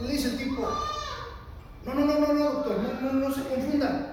Le 0.00 0.08
dice 0.08 0.28
el 0.28 0.38
tipo, 0.38 0.68
no, 1.86 1.94
no, 1.94 2.04
no, 2.04 2.18
no, 2.18 2.32
no, 2.34 2.44
doctor, 2.44 2.76
no, 3.00 3.12
no, 3.12 3.28
no 3.28 3.34
se 3.34 3.42
confunda. 3.42 4.12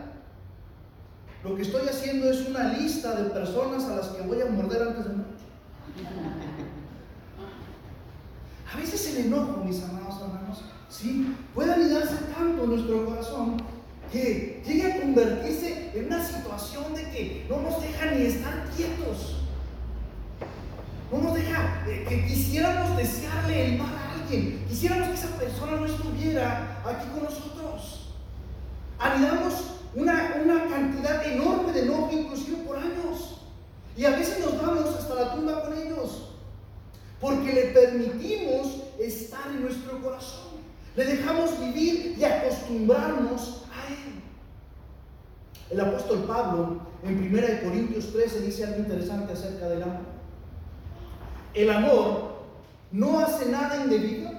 Lo 1.44 1.56
que 1.56 1.64
estoy 1.64 1.88
haciendo 1.88 2.30
es 2.30 2.48
una 2.48 2.74
lista 2.74 3.16
de 3.16 3.30
personas 3.32 3.84
a 3.86 3.98
las 3.98 4.08
que 4.08 4.22
voy 4.22 4.42
a 4.42 4.46
morder 4.46 4.82
antes 4.82 5.04
de 5.04 5.10
morir. 5.10 5.34
A 8.74 8.78
veces 8.78 9.16
el 9.16 9.26
enojo, 9.28 9.64
mis 9.64 9.84
amados 9.84 10.20
hermanos, 10.20 10.64
sí, 10.90 11.36
puede 11.54 11.74
anidarse 11.74 12.16
tanto 12.36 12.66
nuestro 12.66 13.06
corazón 13.06 13.58
que 14.12 14.64
llegue 14.66 14.92
a 14.92 15.00
convertirse 15.00 15.92
en 15.94 16.06
una 16.08 16.26
situación 16.26 16.96
de 16.96 17.04
que 17.04 17.46
no 17.50 17.62
nos 17.62 17.82
deja 17.82 18.12
ni 18.12 18.24
estar 18.24 18.66
quietos. 18.76 19.43
No 21.12 21.20
nos 21.20 21.36
deja 21.36 21.84
eh, 21.88 22.06
que 22.08 22.26
quisiéramos 22.26 22.98
desearle 22.98 23.66
el 23.66 23.78
mal 23.80 23.96
a 23.96 24.14
alguien, 24.14 24.66
quisiéramos 24.68 25.10
que 25.10 25.14
esa 25.14 25.38
persona 25.38 25.78
no 25.78 25.86
estuviera 25.86 26.82
aquí 26.86 27.08
con 27.14 27.24
nosotros. 27.24 28.10
Anidamos 29.00 29.54
una, 29.96 30.36
una 30.44 30.68
cantidad 30.68 31.26
enorme 31.28 31.72
de 31.72 31.82
enojo, 31.84 32.10
inclusive 32.12 32.58
por 32.64 32.78
años. 32.78 33.42
Y 33.96 34.06
a 34.06 34.12
veces 34.12 34.40
nos 34.40 34.60
vamos 34.60 34.96
hasta 34.96 35.14
la 35.14 35.36
tumba 35.36 35.64
con 35.64 35.78
ellos. 35.78 36.30
Porque 37.20 37.54
le 37.54 37.62
permitimos 37.68 38.84
estar 39.00 39.48
en 39.48 39.64
nuestro 39.64 40.02
corazón. 40.02 40.54
Le 40.96 41.06
dejamos 41.06 41.60
vivir 41.60 42.16
y 42.18 42.24
acostumbrarnos 42.24 43.66
a 43.72 43.92
Él. 43.92 44.22
El 45.70 45.80
apóstol 45.80 46.24
Pablo 46.28 46.82
en 47.04 47.18
1 47.18 47.42
Corintios 47.64 48.12
13 48.12 48.42
dice 48.42 48.66
algo 48.66 48.80
interesante 48.80 49.34
acerca 49.34 49.70
del 49.70 49.84
amor. 49.84 50.13
El 51.54 51.70
amor 51.70 52.34
no 52.92 53.20
hace 53.20 53.48
nada 53.48 53.84
indebido, 53.84 54.32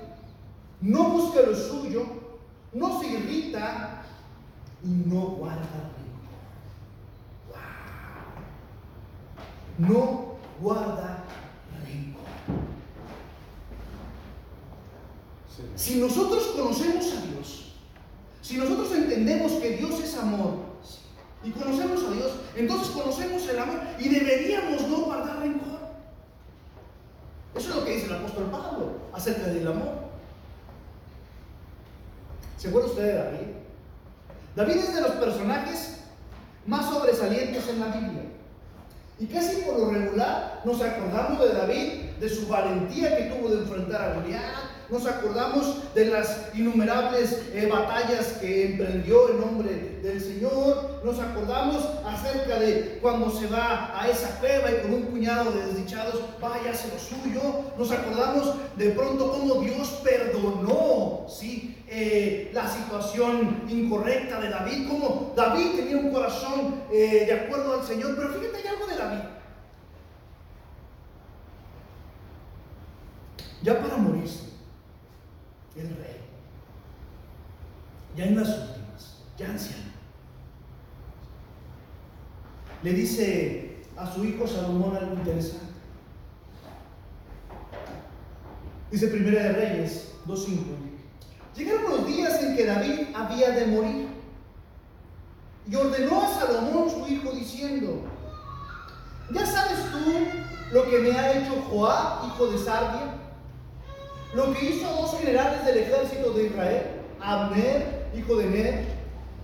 no 0.80 1.10
busca 1.10 1.42
lo 1.42 1.54
suyo, 1.56 2.06
no 2.72 3.00
se 3.00 3.06
irrita 3.08 4.02
y 4.82 4.88
no 4.88 5.20
guarda 5.20 5.60
rencor. 5.60 6.04
No 9.78 10.34
guarda 10.60 11.24
rencor. 11.84 12.24
Si 15.76 15.96
nosotros 15.96 16.46
conocemos 16.56 17.12
a 17.12 17.20
Dios, 17.26 17.74
si 18.42 18.56
nosotros 18.58 18.92
entendemos 18.92 19.52
que 19.52 19.76
Dios 19.76 20.00
es 20.00 20.16
amor 20.18 20.58
y 21.44 21.50
conocemos 21.50 22.02
a 22.04 22.10
Dios, 22.10 22.32
entonces 22.56 22.88
conocemos 22.88 23.48
el 23.48 23.58
amor 23.58 23.80
y 23.98 24.08
deberíamos 24.08 24.86
no 24.88 24.98
guardar 24.98 25.40
rencor. 25.40 25.73
Eso 27.54 27.70
es 27.70 27.76
lo 27.76 27.84
que 27.84 27.94
dice 27.94 28.06
el 28.06 28.14
apóstol 28.14 28.50
Pablo 28.50 28.92
acerca 29.12 29.46
del 29.46 29.66
amor. 29.66 30.04
¿Se 32.58 32.68
acuerda 32.68 32.88
usted 32.88 33.02
de 33.02 33.14
David? 33.14 33.46
David 34.56 34.76
es 34.76 34.94
de 34.94 35.00
los 35.00 35.12
personajes 35.12 36.00
más 36.66 36.86
sobresalientes 36.86 37.68
en 37.68 37.80
la 37.80 37.86
Biblia. 37.86 38.22
Y 39.18 39.26
casi 39.26 39.62
por 39.62 39.78
lo 39.78 39.90
regular 39.90 40.62
nos 40.64 40.80
acordamos 40.80 41.40
de 41.40 41.54
David, 41.54 41.92
de 42.18 42.28
su 42.28 42.48
valentía 42.48 43.16
que 43.16 43.24
tuvo 43.24 43.48
de 43.50 43.62
enfrentar 43.62 44.02
a 44.02 44.14
Goliat, 44.14 44.73
nos 44.90 45.06
acordamos 45.06 45.94
de 45.94 46.06
las 46.06 46.50
innumerables 46.54 47.42
eh, 47.52 47.68
batallas 47.70 48.34
que 48.40 48.72
emprendió 48.72 49.30
en 49.30 49.40
nombre 49.40 49.98
del 50.02 50.20
Señor. 50.20 51.00
Nos 51.02 51.18
acordamos 51.18 51.88
acerca 52.06 52.58
de 52.58 52.98
cuando 53.00 53.30
se 53.30 53.46
va 53.46 53.98
a 53.98 54.08
esa 54.08 54.38
cueva 54.40 54.70
y 54.70 54.82
con 54.82 54.94
un 54.94 55.02
puñado 55.06 55.52
de 55.52 55.66
desdichados 55.66 56.20
vaya 56.40 56.72
hacia 56.72 56.92
lo 56.92 57.00
suyo. 57.00 57.40
Nos 57.78 57.90
acordamos 57.90 58.54
de 58.76 58.90
pronto 58.90 59.32
cómo 59.32 59.60
Dios 59.62 59.88
perdonó 60.04 61.26
¿sí? 61.28 61.82
Eh, 61.88 62.50
la 62.52 62.68
situación 62.68 63.64
incorrecta 63.68 64.40
de 64.40 64.50
David. 64.50 64.88
Cómo 64.88 65.32
David 65.34 65.76
tenía 65.76 65.96
un 65.96 66.12
corazón 66.12 66.82
eh, 66.92 67.24
de 67.26 67.32
acuerdo 67.32 67.80
al 67.80 67.86
Señor. 67.86 68.14
Pero 68.16 68.34
fíjate, 68.34 68.58
hay 68.58 68.66
algo 68.66 68.86
de 68.86 68.96
David. 68.96 69.18
Ya 73.62 73.80
para 73.80 73.96
morirse 73.96 74.53
el 75.76 75.88
rey. 75.88 76.20
Ya 78.16 78.26
en 78.26 78.36
las 78.36 78.48
últimas, 78.48 79.22
ya 79.38 79.50
anciano. 79.50 79.82
Le 82.82 82.92
dice 82.92 83.82
a 83.96 84.12
su 84.12 84.24
hijo 84.24 84.46
Salomón 84.46 84.96
algo 84.96 85.14
interesante. 85.14 85.74
Dice 88.90 89.08
Primera 89.08 89.42
de 89.44 89.52
Reyes 89.52 90.12
2.5. 90.26 90.84
Llegaron 91.56 91.90
los 91.90 92.06
días 92.06 92.42
en 92.42 92.56
que 92.56 92.66
David 92.66 93.00
había 93.14 93.50
de 93.50 93.66
morir. 93.66 94.08
Y 95.66 95.74
ordenó 95.74 96.22
a 96.22 96.34
Salomón 96.34 96.90
su 96.90 97.06
hijo 97.06 97.32
diciendo, 97.32 98.02
¿ya 99.32 99.46
sabes 99.46 99.78
tú 99.90 100.74
lo 100.74 100.90
que 100.90 100.98
me 100.98 101.12
ha 101.12 101.32
hecho 101.32 101.62
Joab, 101.62 102.26
hijo 102.26 102.46
de 102.48 102.58
Sardia? 102.58 103.13
Lo 104.34 104.52
que 104.52 104.64
hizo 104.64 104.88
dos 104.88 105.16
generales 105.18 105.64
del 105.64 105.78
ejército 105.78 106.32
de 106.32 106.46
Israel, 106.46 106.82
Abner, 107.20 108.08
hijo 108.16 108.36
de 108.36 108.46
Ner, 108.46 108.84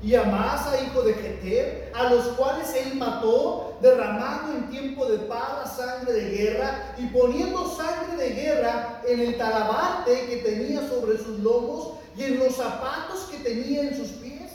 y 0.03 0.15
Amasa, 0.15 0.83
hijo 0.83 1.03
de 1.03 1.15
Jeter, 1.15 1.93
a 1.95 2.11
los 2.11 2.25
cuales 2.29 2.75
él 2.75 2.97
mató, 2.97 3.79
derramando 3.81 4.55
en 4.55 4.71
tiempo 4.71 5.07
de 5.07 5.19
paz 5.19 5.77
sangre 5.77 6.13
de 6.13 6.31
guerra 6.31 6.95
y 6.99 7.07
poniendo 7.07 7.69
sangre 7.69 8.17
de 8.17 8.31
guerra 8.31 9.03
en 9.07 9.21
el 9.21 9.39
talabarte 9.39 10.27
que 10.27 10.37
tenía 10.39 10.89
sobre 10.89 11.19
sus 11.19 11.39
lomos 11.39 11.93
y 12.17 12.25
en 12.25 12.39
los 12.39 12.57
zapatos 12.57 13.29
que 13.31 13.39
tenía 13.39 13.83
en 13.83 13.97
sus 13.97 14.09
pies. 14.09 14.53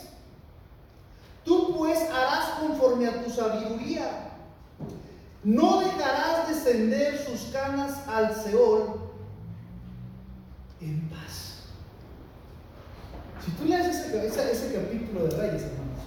Tú 1.44 1.74
pues 1.76 1.98
harás 2.10 2.58
conforme 2.60 3.08
a 3.08 3.24
tu 3.24 3.30
sabiduría. 3.30 4.32
No 5.44 5.80
dejarás 5.80 6.48
descender 6.48 7.24
sus 7.24 7.52
canas 7.52 7.96
al 8.08 8.34
Seol 8.34 9.05
en 10.80 11.08
paz. 11.08 11.56
Si 13.44 13.50
tú 13.52 13.64
lees 13.66 13.86
ese, 13.86 14.26
ese, 14.26 14.74
capítulo 14.74 15.26
de 15.26 15.36
Reyes, 15.36 15.62
hermanos, 15.62 16.02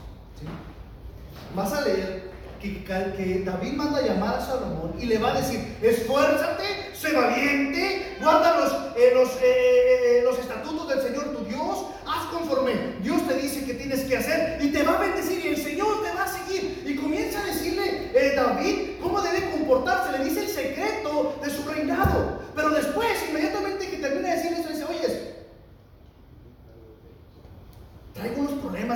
vas 1.56 1.74
a 1.74 1.82
leer 1.82 2.30
que, 2.60 2.84
que, 2.84 3.44
David 3.46 3.74
manda 3.74 4.00
a 4.00 4.02
llamar 4.02 4.36
a 4.36 4.46
Salomón 4.46 4.96
y 5.00 5.06
le 5.06 5.18
va 5.18 5.32
a 5.32 5.42
decir, 5.42 5.78
esfuérzate, 5.82 6.94
sé 6.94 7.14
valiente, 7.14 8.18
guarda 8.22 8.60
los, 8.60 8.74
eh, 8.98 9.12
los, 9.14 9.30
eh, 9.42 9.42
eh, 9.44 10.22
los 10.24 10.38
estatutos 10.38 10.90
del 10.90 11.02
Señor 11.02 11.36
tu 11.36 11.46
Dios, 11.46 11.86
haz 12.06 12.26
conforme 12.34 12.74
Dios 13.02 13.26
te 13.26 13.36
dice 13.36 13.64
que 13.64 13.76
tienes 13.76 14.02
que 14.02 14.18
hacer 14.18 14.62
y 14.62 14.72
te 14.72 14.84
va 14.84 14.98
a 14.98 15.02
bendecir 15.02 15.46
y 15.46 15.48
el 15.48 15.58
Señor 15.58 16.04
te 16.04 16.14
va 16.14 16.26
a 16.26 16.28
seguir. 16.28 16.84
Y 16.86 16.96
comienza 16.96 17.40
a 17.40 17.46
decirle 17.46 18.12
David 18.36 19.00
cómo 19.02 19.22
debe 19.22 19.50
comportarse, 19.52 20.18
le 20.18 20.26
dice 20.26 20.42
el 20.42 20.50
secreto 20.50 21.36
de 21.42 21.50
su 21.50 21.64
reinado. 21.70 22.40
Pero 22.56 22.72
después, 22.72 23.12
inmediatamente 23.30 23.90
que 23.90 23.98
termina 23.98 24.30
de 24.30 24.36
decir 24.36 24.54
eso, 24.54 24.70
dice, 24.70 24.86
oye, 24.86 25.30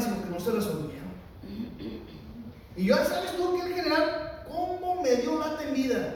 y 0.01 0.23
que 0.23 0.29
no 0.29 0.39
se 0.39 0.51
resolvieron. 0.51 1.13
Y 2.75 2.85
yo, 2.85 2.95
¿sabes 2.95 3.37
tú 3.37 3.55
que 3.55 3.67
el 3.67 3.73
general, 3.75 4.43
cómo 4.49 5.01
me 5.01 5.15
dio 5.17 5.39
la 5.39 5.57
temida? 5.57 6.15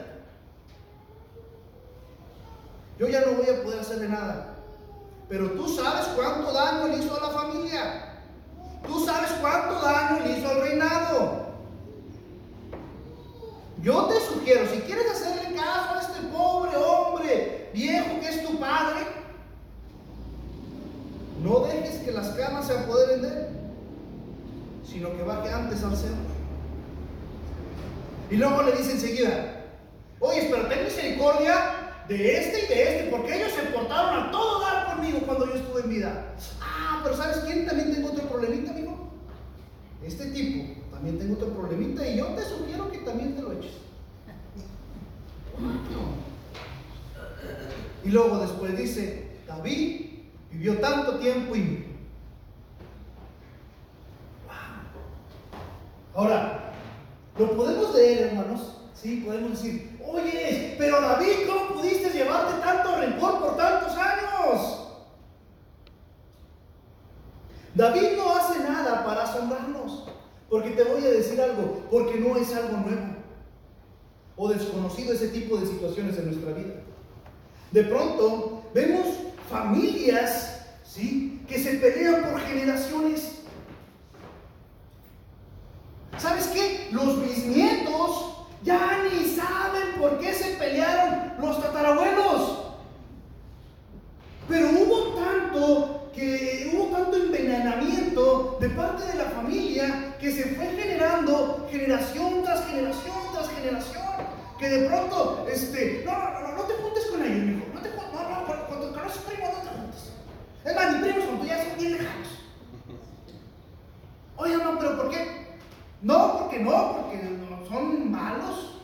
Yo 2.98 3.06
ya 3.06 3.20
no 3.20 3.32
voy 3.34 3.48
a 3.48 3.62
poder 3.62 3.80
hacerle 3.80 4.08
nada. 4.08 4.56
Pero 5.28 5.52
tú 5.52 5.68
sabes 5.68 6.06
cuánto 6.16 6.52
daño 6.52 6.88
le 6.88 6.98
hizo 6.98 7.16
a 7.16 7.28
la 7.28 7.38
familia. 7.38 8.14
Tú 8.84 9.04
sabes 9.04 9.30
cuánto 9.40 9.80
daño 9.80 10.24
le 10.24 10.38
hizo 10.38 10.48
al 10.48 10.60
reinado. 10.62 11.48
Yo 13.80 14.06
te 14.06 14.20
sugiero, 14.20 14.66
si 14.66 14.80
quieres 14.80 15.12
hacerle 15.12 15.54
caso 15.54 15.94
a 15.94 16.00
este 16.00 16.26
pobre 16.32 16.76
hombre 16.76 17.70
viejo 17.72 18.20
que 18.20 18.28
es 18.28 18.44
tu 18.44 18.58
padre, 18.58 19.06
no 21.44 21.60
dejes 21.60 22.00
que 22.00 22.10
las 22.10 22.28
camas 22.30 22.66
se 22.66 22.76
apoderen 22.76 23.22
de 23.22 23.28
él, 23.28 23.57
sino 24.88 25.14
que 25.16 25.22
baje 25.22 25.52
antes 25.52 25.82
al 25.82 25.96
Señor. 25.96 26.16
Y 28.30 28.36
luego 28.36 28.62
le 28.62 28.72
dice 28.72 28.92
enseguida, 28.92 29.64
oye, 30.20 30.48
pero 30.50 30.66
ten 30.66 30.84
misericordia 30.84 32.04
de 32.08 32.36
este 32.36 32.64
y 32.64 32.68
de 32.68 32.82
este, 32.82 33.10
porque 33.10 33.36
ellos 33.36 33.52
se 33.52 33.62
portaron 33.70 34.28
a 34.28 34.30
todo 34.30 34.60
dar 34.60 34.94
conmigo 34.94 35.20
cuando 35.26 35.46
yo 35.46 35.54
estuve 35.54 35.82
en 35.82 35.90
vida. 35.90 36.34
Ah, 36.60 37.00
pero 37.02 37.16
¿sabes 37.16 37.38
quién? 37.38 37.66
También 37.66 37.94
tengo 37.94 38.12
otro 38.12 38.24
problemita, 38.28 38.70
amigo. 38.70 39.10
Este 40.04 40.26
tipo 40.26 40.74
también 40.90 41.18
tengo 41.18 41.34
otro 41.34 41.48
problemita 41.48 42.06
y 42.06 42.16
yo 42.16 42.26
te 42.28 42.42
sugiero 42.42 42.90
que 42.90 42.98
también 42.98 43.36
te 43.36 43.42
lo 43.42 43.52
eches. 43.52 43.72
Y 48.04 48.08
luego 48.10 48.38
después 48.38 48.76
dice, 48.76 49.26
David 49.46 50.06
vivió 50.50 50.78
tanto 50.78 51.18
tiempo 51.18 51.56
y... 51.56 51.87
Ahora, 56.18 56.72
lo 57.38 57.56
podemos 57.56 57.94
leer, 57.94 58.26
hermanos. 58.30 58.74
Sí, 58.92 59.22
podemos 59.24 59.52
decir, 59.52 60.00
oye, 60.04 60.74
pero 60.76 61.00
David, 61.00 61.46
¿cómo 61.46 61.74
pudiste 61.74 62.10
llevarte 62.10 62.60
tanto 62.60 62.96
rencor 62.96 63.38
por 63.38 63.56
tantos 63.56 63.96
años? 63.96 64.80
David 67.72 68.16
no 68.16 68.34
hace 68.34 68.58
nada 68.64 69.04
para 69.04 69.22
asombrarnos. 69.22 70.08
Porque 70.50 70.70
te 70.70 70.82
voy 70.82 71.04
a 71.04 71.10
decir 71.10 71.40
algo, 71.40 71.86
porque 71.88 72.18
no 72.18 72.36
es 72.36 72.52
algo 72.52 72.78
nuevo 72.78 73.14
o 74.36 74.48
desconocido 74.48 75.12
ese 75.12 75.28
tipo 75.28 75.56
de 75.56 75.68
situaciones 75.68 76.18
en 76.18 76.32
nuestra 76.32 76.52
vida. 76.52 76.74
De 77.70 77.84
pronto 77.84 78.64
vemos 78.74 79.06
familias, 79.48 80.66
¿sí? 80.84 81.44
Que 81.46 81.62
se 81.62 81.74
pelean 81.74 82.24
por 82.24 82.40
generaciones. 82.40 83.38
¿Sabes 86.18 86.48
qué? 86.48 86.77
Los 86.90 87.22
bisnietos 87.22 88.46
ya 88.62 89.04
ni 89.04 89.24
saben 89.28 90.00
por 90.00 90.18
qué 90.18 90.32
se 90.32 90.56
pelearon 90.56 91.34
los 91.40 91.62
tatarabuelos. 91.62 92.58
Pero 94.48 94.68
hubo 94.70 95.14
tanto 95.22 96.10
que 96.14 96.70
hubo 96.72 96.96
tanto 96.96 97.16
envenenamiento 97.16 98.58
de 98.60 98.70
parte 98.70 99.04
de 99.04 99.14
la 99.14 99.30
familia 99.30 100.16
que 100.18 100.32
se 100.32 100.54
fue 100.54 100.66
generando 100.66 101.68
generación 101.70 102.42
tras 102.42 102.66
generación 102.66 103.14
tras 103.32 103.48
generación. 103.50 104.02
Que 104.58 104.68
de 104.68 104.88
pronto, 104.88 105.46
este, 105.50 106.02
no, 106.04 106.12
no, 106.12 106.40
no, 106.40 106.52
no 106.56 106.62
te 106.62 106.74
juntes 106.74 107.06
con 107.06 107.22
ellos, 107.22 107.58
hijo. 107.58 107.66
No 107.72 107.80
te 107.80 107.90
juntes, 107.90 108.12
no, 108.12 108.40
no, 108.40 108.66
cuando 108.66 108.92
conoces 108.92 109.22
primos 109.22 109.50
no 109.52 109.60
te 109.60 109.78
juntes. 109.78 110.12
Es 110.64 110.74
más, 110.74 110.92
ni 110.92 110.98
primos 111.00 111.24
cuando 111.26 111.44
ya 111.44 111.64
son 111.64 111.78
bien 111.78 111.92
lejanos. 111.92 112.28
Oye, 114.36 114.56
no, 114.56 114.78
pero 114.78 114.96
¿por 114.96 115.10
qué? 115.10 115.58
No, 116.02 116.38
porque 116.38 116.58
no, 116.60 116.96
porque 116.96 117.38
son 117.68 118.10
malos. 118.10 118.80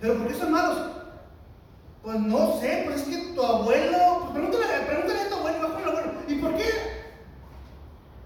¿Pero 0.00 0.14
por 0.18 0.28
qué 0.28 0.34
son 0.34 0.52
malos? 0.52 0.90
Pues 2.02 2.18
no 2.20 2.58
sé, 2.60 2.82
pues 2.86 3.02
es 3.02 3.08
que 3.08 3.34
tu 3.34 3.42
abuelo, 3.42 4.20
pues 4.20 4.32
pregúntale, 4.32 4.86
pregúntale 4.86 5.20
a 5.20 5.28
tu 5.28 5.34
abuelo, 5.34 5.66
a 5.66 5.70
tu 5.70 5.88
abuelo, 5.88 6.12
¿y 6.26 6.34
por 6.36 6.56
qué? 6.56 6.64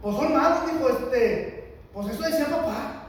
Pues 0.01 0.17
son 0.17 0.33
malos, 0.33 0.73
dijo 0.73 0.89
este, 0.91 1.79
pues 1.93 2.09
eso 2.09 2.23
decía 2.23 2.47
papá. 2.47 3.01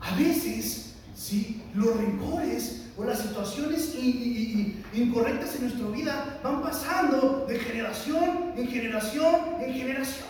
A 0.00 0.16
veces, 0.16 0.96
sí, 1.14 1.62
los 1.74 1.96
rencores 1.96 2.90
o 2.96 3.04
las 3.04 3.20
situaciones 3.20 3.94
incorrectas 4.92 5.54
en 5.56 5.68
nuestra 5.68 5.86
vida 5.88 6.40
van 6.42 6.62
pasando 6.62 7.44
de 7.46 7.60
generación 7.60 8.47
en 8.58 8.68
generación 8.68 9.34
en 9.60 9.74
generación. 9.74 10.28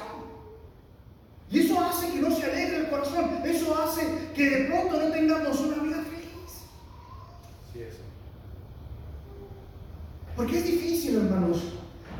Y 1.50 1.60
eso 1.60 1.80
hace 1.80 2.12
que 2.12 2.20
no 2.20 2.30
se 2.30 2.44
alegre 2.44 2.76
el 2.78 2.88
corazón. 2.88 3.40
Eso 3.44 3.76
hace 3.80 4.06
que 4.34 4.50
de 4.50 4.64
pronto 4.66 5.00
no 5.02 5.10
tengamos 5.10 5.60
una 5.60 5.82
vida 5.82 5.96
feliz. 6.02 6.66
Sí, 7.72 7.80
eso. 7.80 8.00
Porque 10.36 10.58
es 10.58 10.64
difícil, 10.64 11.16
hermanos, 11.16 11.62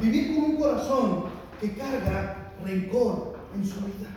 vivir 0.01 0.35
con 0.35 0.45
un 0.45 0.57
corazón 0.57 1.25
que 1.61 1.75
carga 1.75 2.53
rencor 2.65 3.37
en 3.55 3.67
su 3.67 3.77
vida. 3.77 4.09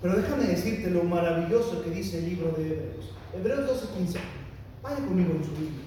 Pero 0.00 0.16
déjame 0.16 0.46
decirte 0.46 0.90
lo 0.90 1.04
maravilloso 1.04 1.80
que 1.84 1.90
dice 1.90 2.18
el 2.18 2.30
libro 2.30 2.50
de 2.52 2.72
Hebreos. 2.72 3.12
Hebreos 3.32 3.70
12:15. 3.70 4.18
Vaya 4.82 4.96
conmigo 4.96 5.34
en 5.34 5.44
su 5.44 5.52
Biblia. 5.52 5.81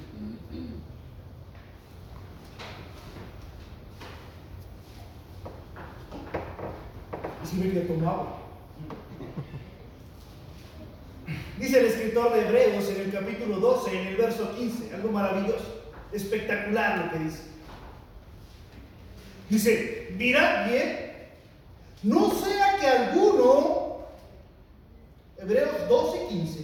Dice 11.60 11.80
el 11.80 11.86
escritor 11.86 12.34
de 12.34 12.42
Hebreos 12.42 12.90
en 12.90 13.02
el 13.02 13.12
capítulo 13.12 13.58
12, 13.58 14.02
en 14.02 14.08
el 14.08 14.16
verso 14.18 14.56
15, 14.56 14.94
algo 14.94 15.12
maravilloso, 15.12 15.84
espectacular 16.12 17.06
lo 17.06 17.12
que 17.12 17.20
dice. 17.24 17.42
Dice, 19.50 20.14
mirad 20.18 20.70
bien, 20.70 21.28
no 22.04 22.32
sea 22.32 22.78
que 22.80 22.88
alguno, 22.88 24.00
Hebreos 25.38 25.88
12, 25.88 26.28
15, 26.30 26.60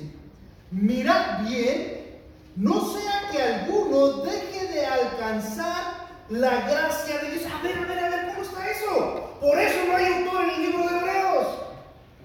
mirad 0.71 1.47
bien, 1.47 2.19
no 2.57 2.93
sea 2.93 3.29
que 3.31 3.41
alguno 3.41 4.23
deje 4.23 4.73
de 4.73 4.85
alcanzar 4.85 6.01
la 6.29 6.69
gracia 6.69 7.17
de 7.19 7.31
Dios. 7.31 7.45
A 7.45 7.63
ver, 7.63 7.77
a 7.77 7.85
ver, 7.85 7.99
a 7.99 8.09
ver, 8.09 8.27
¿cómo 8.27 8.41
está 8.41 8.69
eso? 8.69 9.37
Por 9.39 9.57
eso 9.57 9.85
no 9.87 9.95
hay 9.95 10.05
autor 10.05 10.43
en 10.43 10.49
el 10.49 10.61
libro 10.61 10.89
de 10.89 10.97
Hebreos. 10.97 11.47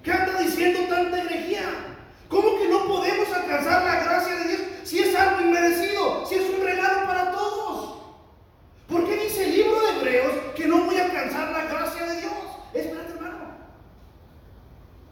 ¿Qué 0.03 0.13
anda 0.13 0.39
tanta 0.75 1.21
energía? 1.21 1.63
¿Cómo 2.29 2.59
que 2.59 2.69
no 2.69 2.87
podemos 2.87 3.29
alcanzar 3.33 3.85
la 3.85 4.05
gracia 4.05 4.35
de 4.35 4.49
Dios 4.49 4.61
si 4.85 5.01
es 5.01 5.15
algo 5.15 5.43
inmerecido, 5.43 6.27
si 6.27 6.37
es 6.37 6.55
un 6.55 6.65
regalo 6.65 7.07
para 7.07 7.31
todos? 7.33 7.99
¿Por 8.89 9.07
qué 9.07 9.17
dice 9.17 9.45
el 9.45 9.57
libro 9.57 9.81
de 9.81 9.99
Hebreos 9.99 10.33
que 10.55 10.67
no 10.67 10.85
voy 10.85 10.97
a 10.97 11.05
alcanzar 11.05 11.53
la 11.53 11.65
gracia 11.65 12.05
de 12.07 12.21
Dios? 12.21 12.33
Espérate, 12.75 13.13
hermano. 13.13 13.37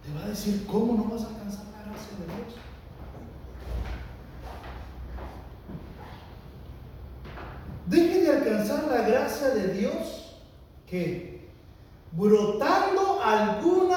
Te 0.05 0.13
va 0.13 0.25
a 0.25 0.29
decir 0.29 0.67
cómo 0.67 0.95
no 0.95 1.05
vas 1.05 1.25
a 1.25 1.29
alcanzar 1.29 1.65
la 1.67 1.91
gracia 1.91 2.17
de 2.19 2.27
Dios. 2.37 2.55
Deje 7.87 8.21
de 8.21 8.31
alcanzar 8.31 8.85
la 8.85 9.03
gracia 9.03 9.49
de 9.51 9.69
Dios 9.75 10.37
que 10.87 11.35
brotando 12.13 13.21
alguna 13.23 13.94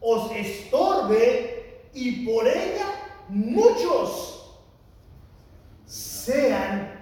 os 0.00 0.32
estorbe 0.32 1.88
y 1.94 2.24
por 2.24 2.46
ella 2.46 2.86
muchos 3.28 4.58
sean 5.86 6.92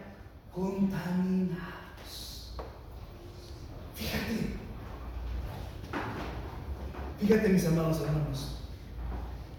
contaminados. 0.52 2.54
Fíjate, 3.94 4.54
fíjate 7.20 7.48
mis 7.48 7.66
amados 7.66 8.00
hermanos, 8.00 8.56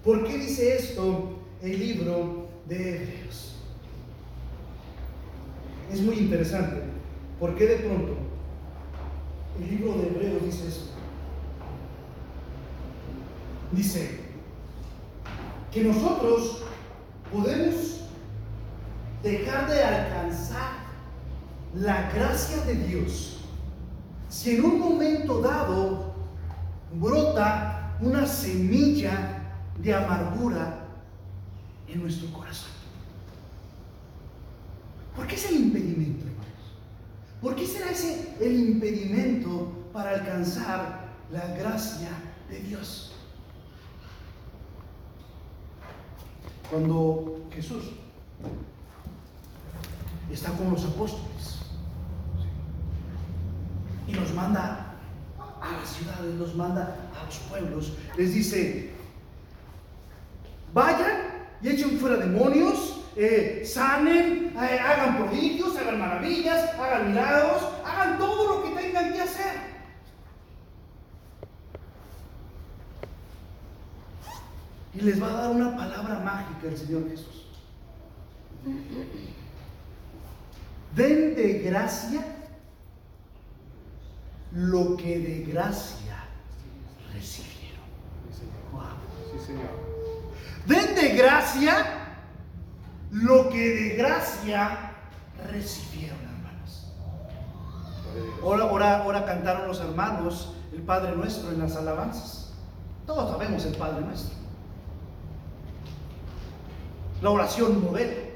¿por 0.03 0.27
qué 0.27 0.37
dice 0.37 0.75
esto 0.75 1.39
el 1.61 1.79
libro 1.79 2.47
de 2.67 2.95
Hebreos? 2.95 3.51
es 5.93 6.01
muy 6.01 6.17
interesante. 6.17 6.81
¿Por 7.39 7.55
qué 7.55 7.67
de 7.67 7.75
pronto 7.77 8.15
el 9.59 9.69
libro 9.69 9.93
de 9.93 10.07
Hebreos 10.07 10.45
dice 10.45 10.67
eso? 10.67 10.91
Dice 13.71 14.19
que 15.71 15.83
nosotros 15.83 16.63
podemos 17.31 18.01
dejar 19.23 19.69
de 19.69 19.83
alcanzar 19.83 20.71
la 21.73 22.11
gracia 22.11 22.57
de 22.65 22.75
Dios 22.75 23.37
si 24.29 24.55
en 24.55 24.65
un 24.65 24.79
momento 24.79 25.41
dado 25.41 26.13
brota 26.93 27.95
una 28.01 28.25
semilla 28.25 29.53
de 29.77 29.93
amargura 29.93 30.85
en 31.87 32.01
nuestro 32.01 32.31
corazón. 32.33 32.71
¿Por 35.15 35.27
qué 35.27 35.35
es 35.35 35.49
el 35.49 35.57
impedimento, 35.57 36.25
hermanos? 36.25 36.75
¿Por 37.41 37.55
qué 37.55 37.67
será 37.67 37.91
ese 37.91 38.35
el 38.39 38.59
impedimento 38.59 39.71
para 39.93 40.11
alcanzar 40.11 41.07
la 41.31 41.47
gracia 41.55 42.09
de 42.49 42.59
Dios? 42.61 43.13
Cuando 46.71 47.41
Jesús 47.53 47.83
está 50.31 50.51
con 50.53 50.71
los 50.71 50.85
apóstoles 50.85 51.59
y 54.07 54.13
los 54.13 54.33
manda 54.33 54.95
a 55.37 55.71
las 55.79 55.89
ciudades, 55.89 56.35
los 56.39 56.55
manda 56.55 56.95
a 57.13 57.25
los 57.25 57.35
pueblos, 57.39 57.93
les 58.17 58.33
dice, 58.33 58.91
vayan 60.73 61.45
y 61.61 61.67
echen 61.67 61.99
fuera 61.99 62.15
demonios 62.15 63.01
eh, 63.17 63.63
sanen, 63.65 64.53
eh, 64.55 64.79
hagan 64.79 65.17
prodigios, 65.17 65.75
hagan 65.75 65.99
maravillas, 65.99 66.73
hagan 66.79 67.09
milagros, 67.09 67.61
hagan 67.85 68.17
todo 68.17 68.47
lo 68.47 68.63
que 68.63 68.81
tengan 68.81 69.11
que 69.11 69.21
hacer. 69.21 69.70
Y 75.01 75.03
les 75.03 75.21
va 75.21 75.29
a 75.29 75.33
dar 75.33 75.51
una 75.51 75.75
palabra 75.75 76.19
mágica 76.19 76.67
el 76.67 76.77
Señor 76.77 77.09
Jesús. 77.09 77.47
Den 80.95 81.35
de 81.35 81.59
gracia 81.65 82.23
lo 84.51 84.95
que 84.97 85.17
de 85.17 85.51
gracia 85.51 86.23
recibieron. 87.13 87.81
Sí, 89.31 89.43
Señor. 89.43 89.71
Den 90.67 90.93
de 90.93 91.15
gracia 91.15 91.73
lo 93.09 93.49
que 93.49 93.57
de 93.57 93.89
gracia 93.95 94.91
recibieron, 95.49 96.19
hermanos. 96.19 96.93
Ahora, 98.43 98.63
ahora, 98.65 98.97
ahora 98.97 99.25
cantaron 99.25 99.67
los 99.67 99.79
hermanos 99.79 100.53
el 100.71 100.83
Padre 100.83 101.15
Nuestro 101.15 101.51
en 101.51 101.57
las 101.57 101.75
alabanzas. 101.75 102.53
Todos 103.07 103.31
sabemos 103.31 103.65
el 103.65 103.75
Padre 103.75 104.05
Nuestro. 104.05 104.40
La 107.21 107.29
oración 107.29 107.83
modelo 107.83 108.31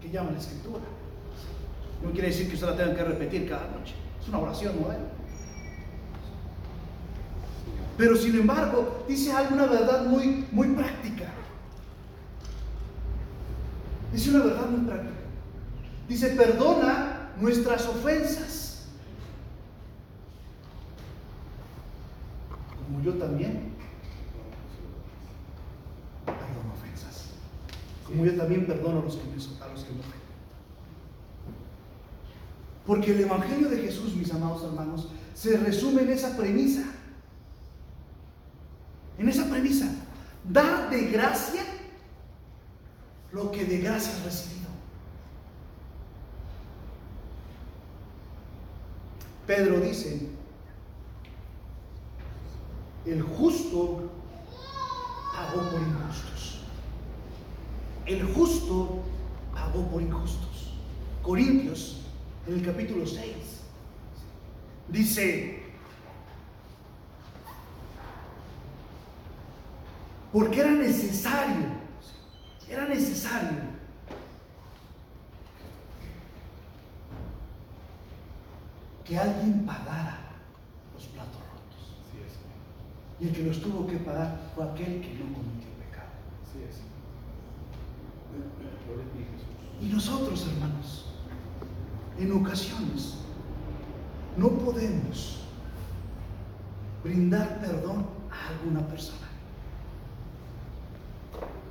que 0.00 0.10
llama 0.10 0.30
la 0.32 0.38
Escritura. 0.38 0.82
No 2.02 2.12
quiere 2.12 2.28
decir 2.28 2.48
que 2.48 2.54
usted 2.54 2.68
la 2.68 2.76
tenga 2.76 2.94
que 2.94 3.04
repetir 3.04 3.48
cada 3.48 3.66
noche. 3.68 3.94
Es 4.20 4.28
una 4.28 4.38
oración 4.38 4.80
moderna. 4.80 5.08
Pero 7.96 8.16
sin 8.16 8.38
embargo, 8.38 9.04
dice 9.08 9.32
algo, 9.32 9.56
una 9.56 9.66
verdad 9.66 10.04
muy, 10.06 10.46
muy 10.52 10.68
práctica. 10.68 11.24
Dice 14.12 14.30
una 14.30 14.44
verdad 14.44 14.66
muy 14.68 14.86
práctica. 14.86 15.14
Dice, 16.08 16.28
perdona 16.28 17.30
nuestras 17.40 17.86
ofensas. 17.86 18.86
Como 22.86 23.02
yo 23.02 23.14
también 23.14 23.74
perdono 26.24 26.72
ofensas. 26.72 27.30
Como 28.08 28.24
yo 28.24 28.34
también 28.36 28.66
perdono 28.66 29.00
a 29.00 29.04
los 29.04 29.16
que 29.16 29.24
me. 29.24 29.38
Porque 32.86 33.12
el 33.12 33.20
Evangelio 33.20 33.68
de 33.68 33.82
Jesús, 33.82 34.14
mis 34.14 34.32
amados 34.32 34.64
hermanos, 34.64 35.08
se 35.34 35.58
resume 35.58 36.02
en 36.02 36.10
esa 36.10 36.34
premisa. 36.36 36.84
En 39.18 39.28
esa 39.28 39.44
premisa. 39.44 39.90
Dar 40.42 40.88
de 40.88 41.10
gracia 41.10 41.62
lo 43.32 43.50
que 43.50 43.66
de 43.66 43.78
gracia 43.78 44.10
has 44.10 44.24
recibido. 44.24 44.68
Pedro 49.46 49.80
dice, 49.80 50.28
el 53.04 53.22
justo 53.22 54.10
pagó 55.34 55.70
por 55.70 55.80
injustos. 55.80 56.37
El 58.08 58.24
justo 58.32 59.02
pagó 59.52 59.86
por 59.88 60.00
injustos. 60.00 60.72
Corintios, 61.22 62.00
en 62.46 62.54
el 62.54 62.64
capítulo 62.64 63.06
6, 63.06 63.34
dice, 64.88 65.62
porque 70.32 70.60
era 70.60 70.70
necesario, 70.70 71.66
era 72.66 72.88
necesario 72.88 73.58
que 79.04 79.18
alguien 79.18 79.66
pagara 79.66 80.18
los 80.94 81.04
platos 81.08 81.34
rotos. 81.34 81.98
Y 83.20 83.28
el 83.28 83.34
que 83.34 83.42
los 83.42 83.60
tuvo 83.60 83.86
que 83.86 83.98
pagar 83.98 84.50
fue 84.54 84.64
aquel 84.64 85.02
que 85.02 85.14
no 85.14 85.34
cometió 85.34 85.57
Y 89.80 89.86
nosotros, 89.86 90.46
hermanos, 90.52 91.06
en 92.18 92.32
ocasiones 92.32 93.14
no 94.36 94.50
podemos 94.50 95.40
brindar 97.04 97.60
perdón 97.60 98.06
a 98.30 98.48
alguna 98.48 98.86
persona. 98.86 99.28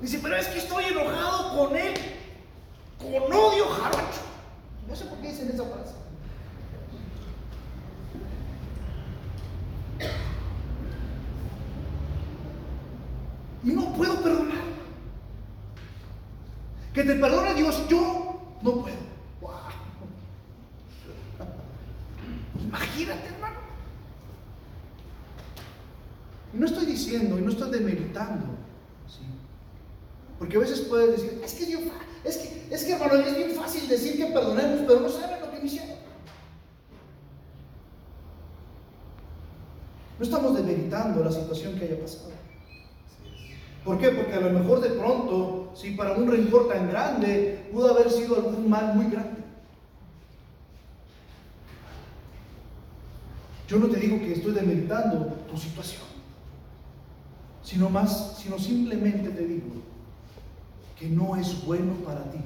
Dice, 0.02 0.20
pero 0.22 0.36
es 0.36 0.48
que 0.48 0.60
estoy 0.60 0.86
enojado 0.86 1.58
con 1.58 1.76
él, 1.76 1.94
con 3.00 3.34
odio 3.34 3.68
jarocho. 3.68 4.22
No 4.88 4.96
sé 4.96 5.06
por 5.06 5.18
qué 5.20 5.30
dicen 5.30 5.50
esa 5.50 5.64
frase. 5.64 5.96
Y 13.64 13.72
no 13.72 13.92
puedo 13.94 14.16
perdonar. 14.22 14.58
Que 16.94 16.97
te 17.08 17.16
perdone 17.16 17.54
Dios, 17.54 17.88
yo 17.88 18.42
no 18.62 18.82
puedo. 18.82 18.96
Wow. 19.42 19.52
Imagínate, 22.62 23.28
hermano. 23.28 23.56
No 26.54 26.66
estoy 26.66 26.86
diciendo 26.86 27.40
y 27.40 27.42
no 27.42 27.52
estoy 27.52 27.72
demeritando. 27.72 28.46
¿sí? 29.08 29.22
Porque 30.38 30.58
a 30.58 30.60
veces 30.60 30.82
puedes 30.82 31.12
decir, 31.22 31.42
es 31.44 31.54
que, 31.54 31.66
Dios, 31.66 31.82
es 32.24 32.38
que, 32.38 32.68
es 32.76 32.84
que 32.84 32.94
hermano, 32.94 33.16
es 33.16 33.36
bien 33.36 33.52
fácil 33.52 33.88
decir 33.88 34.18
que 34.18 34.26
perdonemos, 34.34 34.82
pero 34.86 35.00
no 35.00 35.10
saben 35.10 35.40
lo 35.40 35.52
que 35.52 35.60
me 35.60 35.66
hicieron. 35.66 35.98
No 40.20 40.26
estamos 40.26 40.56
demeritando 40.56 41.24
la 41.24 41.32
situación 41.32 41.78
que 41.78 41.86
haya 41.86 42.02
pasado. 42.02 42.32
¿Por 43.86 44.00
qué? 44.00 44.10
Porque 44.10 44.34
a 44.34 44.42
lo 44.42 44.50
mejor 44.50 44.82
de 44.82 44.90
pronto, 44.90 45.67
si 45.78 45.92
para 45.92 46.14
un 46.14 46.28
rencor 46.28 46.68
tan 46.68 46.90
grande, 46.90 47.70
pudo 47.72 47.92
haber 47.92 48.10
sido 48.10 48.36
algún 48.36 48.68
mal 48.68 48.96
muy 48.96 49.12
grande. 49.12 49.44
Yo 53.68 53.78
no 53.78 53.88
te 53.88 54.00
digo 54.00 54.18
que 54.20 54.34
estoy 54.34 54.54
demeritando 54.54 55.26
tu 55.50 55.58
situación, 55.58 56.02
sino 57.62 57.90
más, 57.90 58.38
sino 58.42 58.58
simplemente 58.58 59.30
te 59.30 59.46
digo 59.46 59.68
que 60.98 61.08
no 61.10 61.36
es 61.36 61.64
bueno 61.64 61.94
para 62.06 62.24
ti 62.32 62.40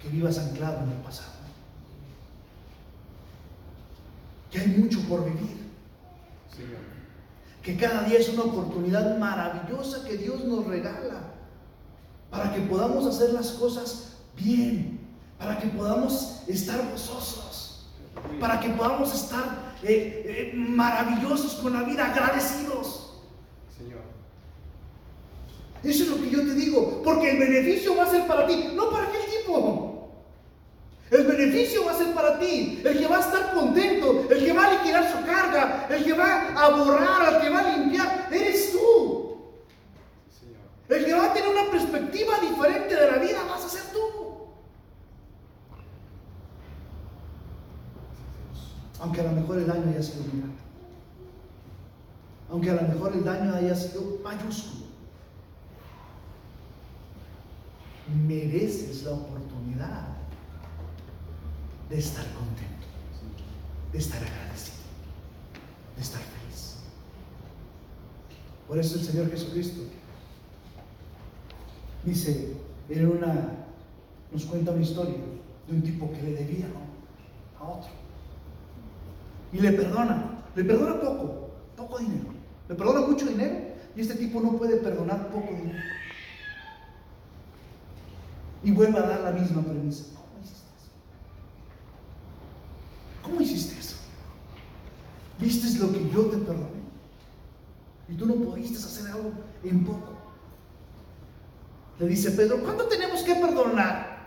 que 0.00 0.08
vivas 0.08 0.38
anclado 0.38 0.84
en 0.84 0.90
el 0.90 0.98
pasado. 0.98 1.32
Que 4.50 4.60
hay 4.60 4.68
mucho 4.68 5.00
por 5.02 5.24
vivir. 5.24 5.58
Que 7.62 7.76
cada 7.76 8.04
día 8.04 8.18
es 8.18 8.28
una 8.30 8.44
oportunidad 8.44 9.18
maravillosa 9.18 10.08
que 10.08 10.16
Dios 10.16 10.42
nos 10.44 10.66
regala 10.66 11.27
para 12.30 12.52
que 12.52 12.60
podamos 12.62 13.06
hacer 13.06 13.32
las 13.32 13.52
cosas 13.52 14.16
bien, 14.36 15.00
para 15.38 15.58
que 15.58 15.68
podamos 15.68 16.42
estar 16.46 16.80
gozosos, 16.90 17.86
para 18.40 18.60
que 18.60 18.68
podamos 18.70 19.14
estar 19.14 19.76
eh, 19.82 20.24
eh, 20.26 20.52
maravillosos 20.54 21.54
con 21.54 21.72
la 21.72 21.82
vida, 21.82 22.06
agradecidos. 22.06 23.12
Señor. 23.76 24.00
Eso 25.82 26.02
es 26.04 26.10
lo 26.10 26.16
que 26.16 26.30
yo 26.30 26.40
te 26.40 26.54
digo, 26.54 27.02
porque 27.04 27.30
el 27.30 27.38
beneficio 27.38 27.96
va 27.96 28.04
a 28.04 28.10
ser 28.10 28.26
para 28.26 28.46
ti, 28.46 28.70
no 28.74 28.90
para 28.90 29.08
aquel 29.08 29.22
tipo. 29.22 29.88
El 31.10 31.24
beneficio 31.24 31.86
va 31.86 31.92
a 31.92 31.96
ser 31.96 32.12
para 32.12 32.38
ti, 32.38 32.82
el 32.84 32.98
que 32.98 33.06
va 33.06 33.16
a 33.16 33.20
estar 33.20 33.54
contento, 33.54 34.26
el 34.28 34.44
que 34.44 34.52
va 34.52 34.66
a 34.66 34.72
liquidar 34.74 35.10
su 35.10 35.24
carga, 35.24 35.86
el 35.88 36.04
que 36.04 36.12
va 36.12 36.48
a 36.54 36.68
borrar, 36.70 37.34
el 37.34 37.40
que 37.40 37.48
va 37.48 37.60
a 37.60 37.76
limpiar, 37.76 38.28
eres 38.30 38.72
tú. 38.72 39.27
El 40.88 41.04
que 41.04 41.12
va 41.12 41.26
a 41.26 41.34
tener 41.34 41.48
una 41.50 41.70
perspectiva 41.70 42.40
diferente 42.40 42.94
de 42.94 43.10
la 43.10 43.18
vida 43.18 43.44
vas 43.44 43.64
a 43.64 43.68
ser 43.68 43.92
tú. 43.92 43.98
Aunque 49.00 49.20
a 49.20 49.24
lo 49.24 49.32
mejor 49.32 49.58
el 49.58 49.66
daño 49.66 49.90
haya 49.90 50.02
sido 50.02 50.24
grande. 50.24 50.56
Aunque 52.50 52.70
a 52.70 52.74
lo 52.74 52.82
mejor 52.82 53.12
el 53.12 53.24
daño 53.24 53.54
haya 53.54 53.74
sido 53.74 54.18
mayúsculo. 54.24 54.86
Mereces 58.26 59.02
la 59.02 59.12
oportunidad 59.12 60.08
de 61.90 61.98
estar 61.98 62.24
contento, 62.32 62.86
de 63.92 63.98
estar 63.98 64.22
agradecido, 64.22 64.78
de 65.96 66.02
estar 66.02 66.22
feliz. 66.22 66.76
Por 68.66 68.78
eso 68.78 68.98
el 68.98 69.04
Señor 69.04 69.30
Jesucristo 69.30 69.82
dice, 72.04 72.54
en 72.88 73.06
una, 73.06 73.66
nos 74.32 74.44
cuenta 74.44 74.72
una 74.72 74.82
historia 74.82 75.16
de 75.66 75.74
un 75.74 75.82
tipo 75.82 76.10
que 76.12 76.22
le 76.22 76.34
debía 76.34 76.66
¿no? 76.68 77.64
a 77.64 77.68
otro. 77.68 77.90
Y 79.52 79.60
le 79.60 79.72
perdona, 79.72 80.42
le 80.54 80.64
perdona 80.64 81.00
poco, 81.00 81.50
poco 81.76 81.98
dinero. 81.98 82.26
Le 82.68 82.74
perdona 82.74 83.06
mucho 83.06 83.26
dinero 83.26 83.56
y 83.96 84.00
este 84.00 84.14
tipo 84.14 84.40
no 84.40 84.52
puede 84.52 84.76
perdonar 84.76 85.28
poco 85.28 85.48
dinero. 85.48 85.78
Y 88.62 88.70
vuelve 88.72 88.98
a 88.98 89.02
dar 89.02 89.20
la 89.20 89.30
misma 89.32 89.62
premisa. 89.62 90.04
¿Cómo 93.22 93.40
hiciste 93.40 93.78
eso? 93.78 93.96
¿Viste 95.38 95.78
lo 95.78 95.92
que 95.92 96.10
yo 96.10 96.26
te 96.26 96.38
perdoné? 96.38 96.78
Y 98.08 98.14
tú 98.14 98.26
no 98.26 98.34
pudiste 98.34 98.78
hacer 98.78 99.10
algo 99.12 99.32
en 99.62 99.84
poco. 99.84 100.27
Le 101.98 102.06
dice 102.06 102.30
Pedro, 102.30 102.62
¿cuánto 102.62 102.84
tenemos 102.86 103.22
que 103.22 103.34
perdonar? 103.34 104.18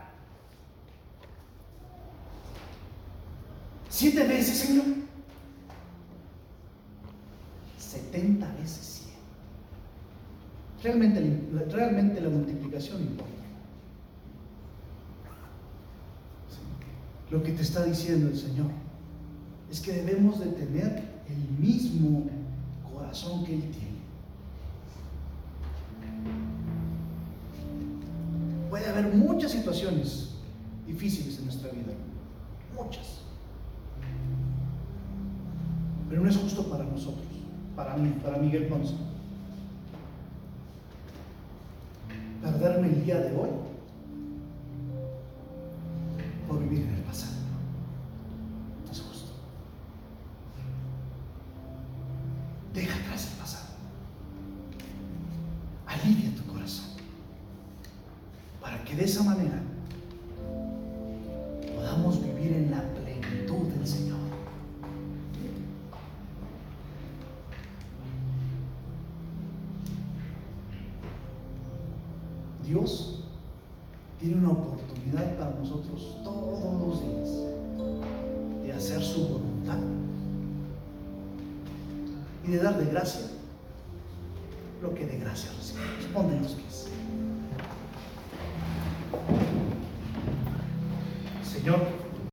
Siete 3.89 4.27
veces, 4.27 4.57
Señor. 4.57 4.85
Setenta 7.77 8.51
veces 8.59 9.03
cien. 9.03 9.15
Realmente, 10.83 11.19
realmente 11.69 12.19
la 12.19 12.29
multiplicación 12.29 13.01
importa. 13.01 13.31
Lo 17.29 17.41
que 17.41 17.53
te 17.53 17.61
está 17.61 17.85
diciendo 17.85 18.27
el 18.27 18.37
Señor 18.37 18.67
es 19.69 19.79
que 19.79 19.93
debemos 19.93 20.39
de 20.41 20.47
tener 20.47 21.03
el 21.29 21.57
mismo 21.57 22.29
corazón 22.91 23.45
que 23.45 23.53
Él 23.53 23.71
tiene. 23.71 23.90
Puede 28.71 28.87
haber 28.87 29.13
muchas 29.13 29.51
situaciones 29.51 30.29
difíciles 30.87 31.37
en 31.39 31.43
nuestra 31.43 31.69
vida, 31.71 31.91
muchas. 32.73 33.19
Pero 36.09 36.21
no 36.21 36.29
es 36.29 36.37
justo 36.37 36.63
para 36.69 36.85
nosotros, 36.85 37.27
para 37.75 37.97
mí, 37.97 38.13
para 38.23 38.37
Miguel 38.37 38.67
Ponce. 38.67 38.93
Perderme 42.41 42.87
el 42.87 43.03
día 43.03 43.19
de 43.19 43.35
hoy 43.35 43.49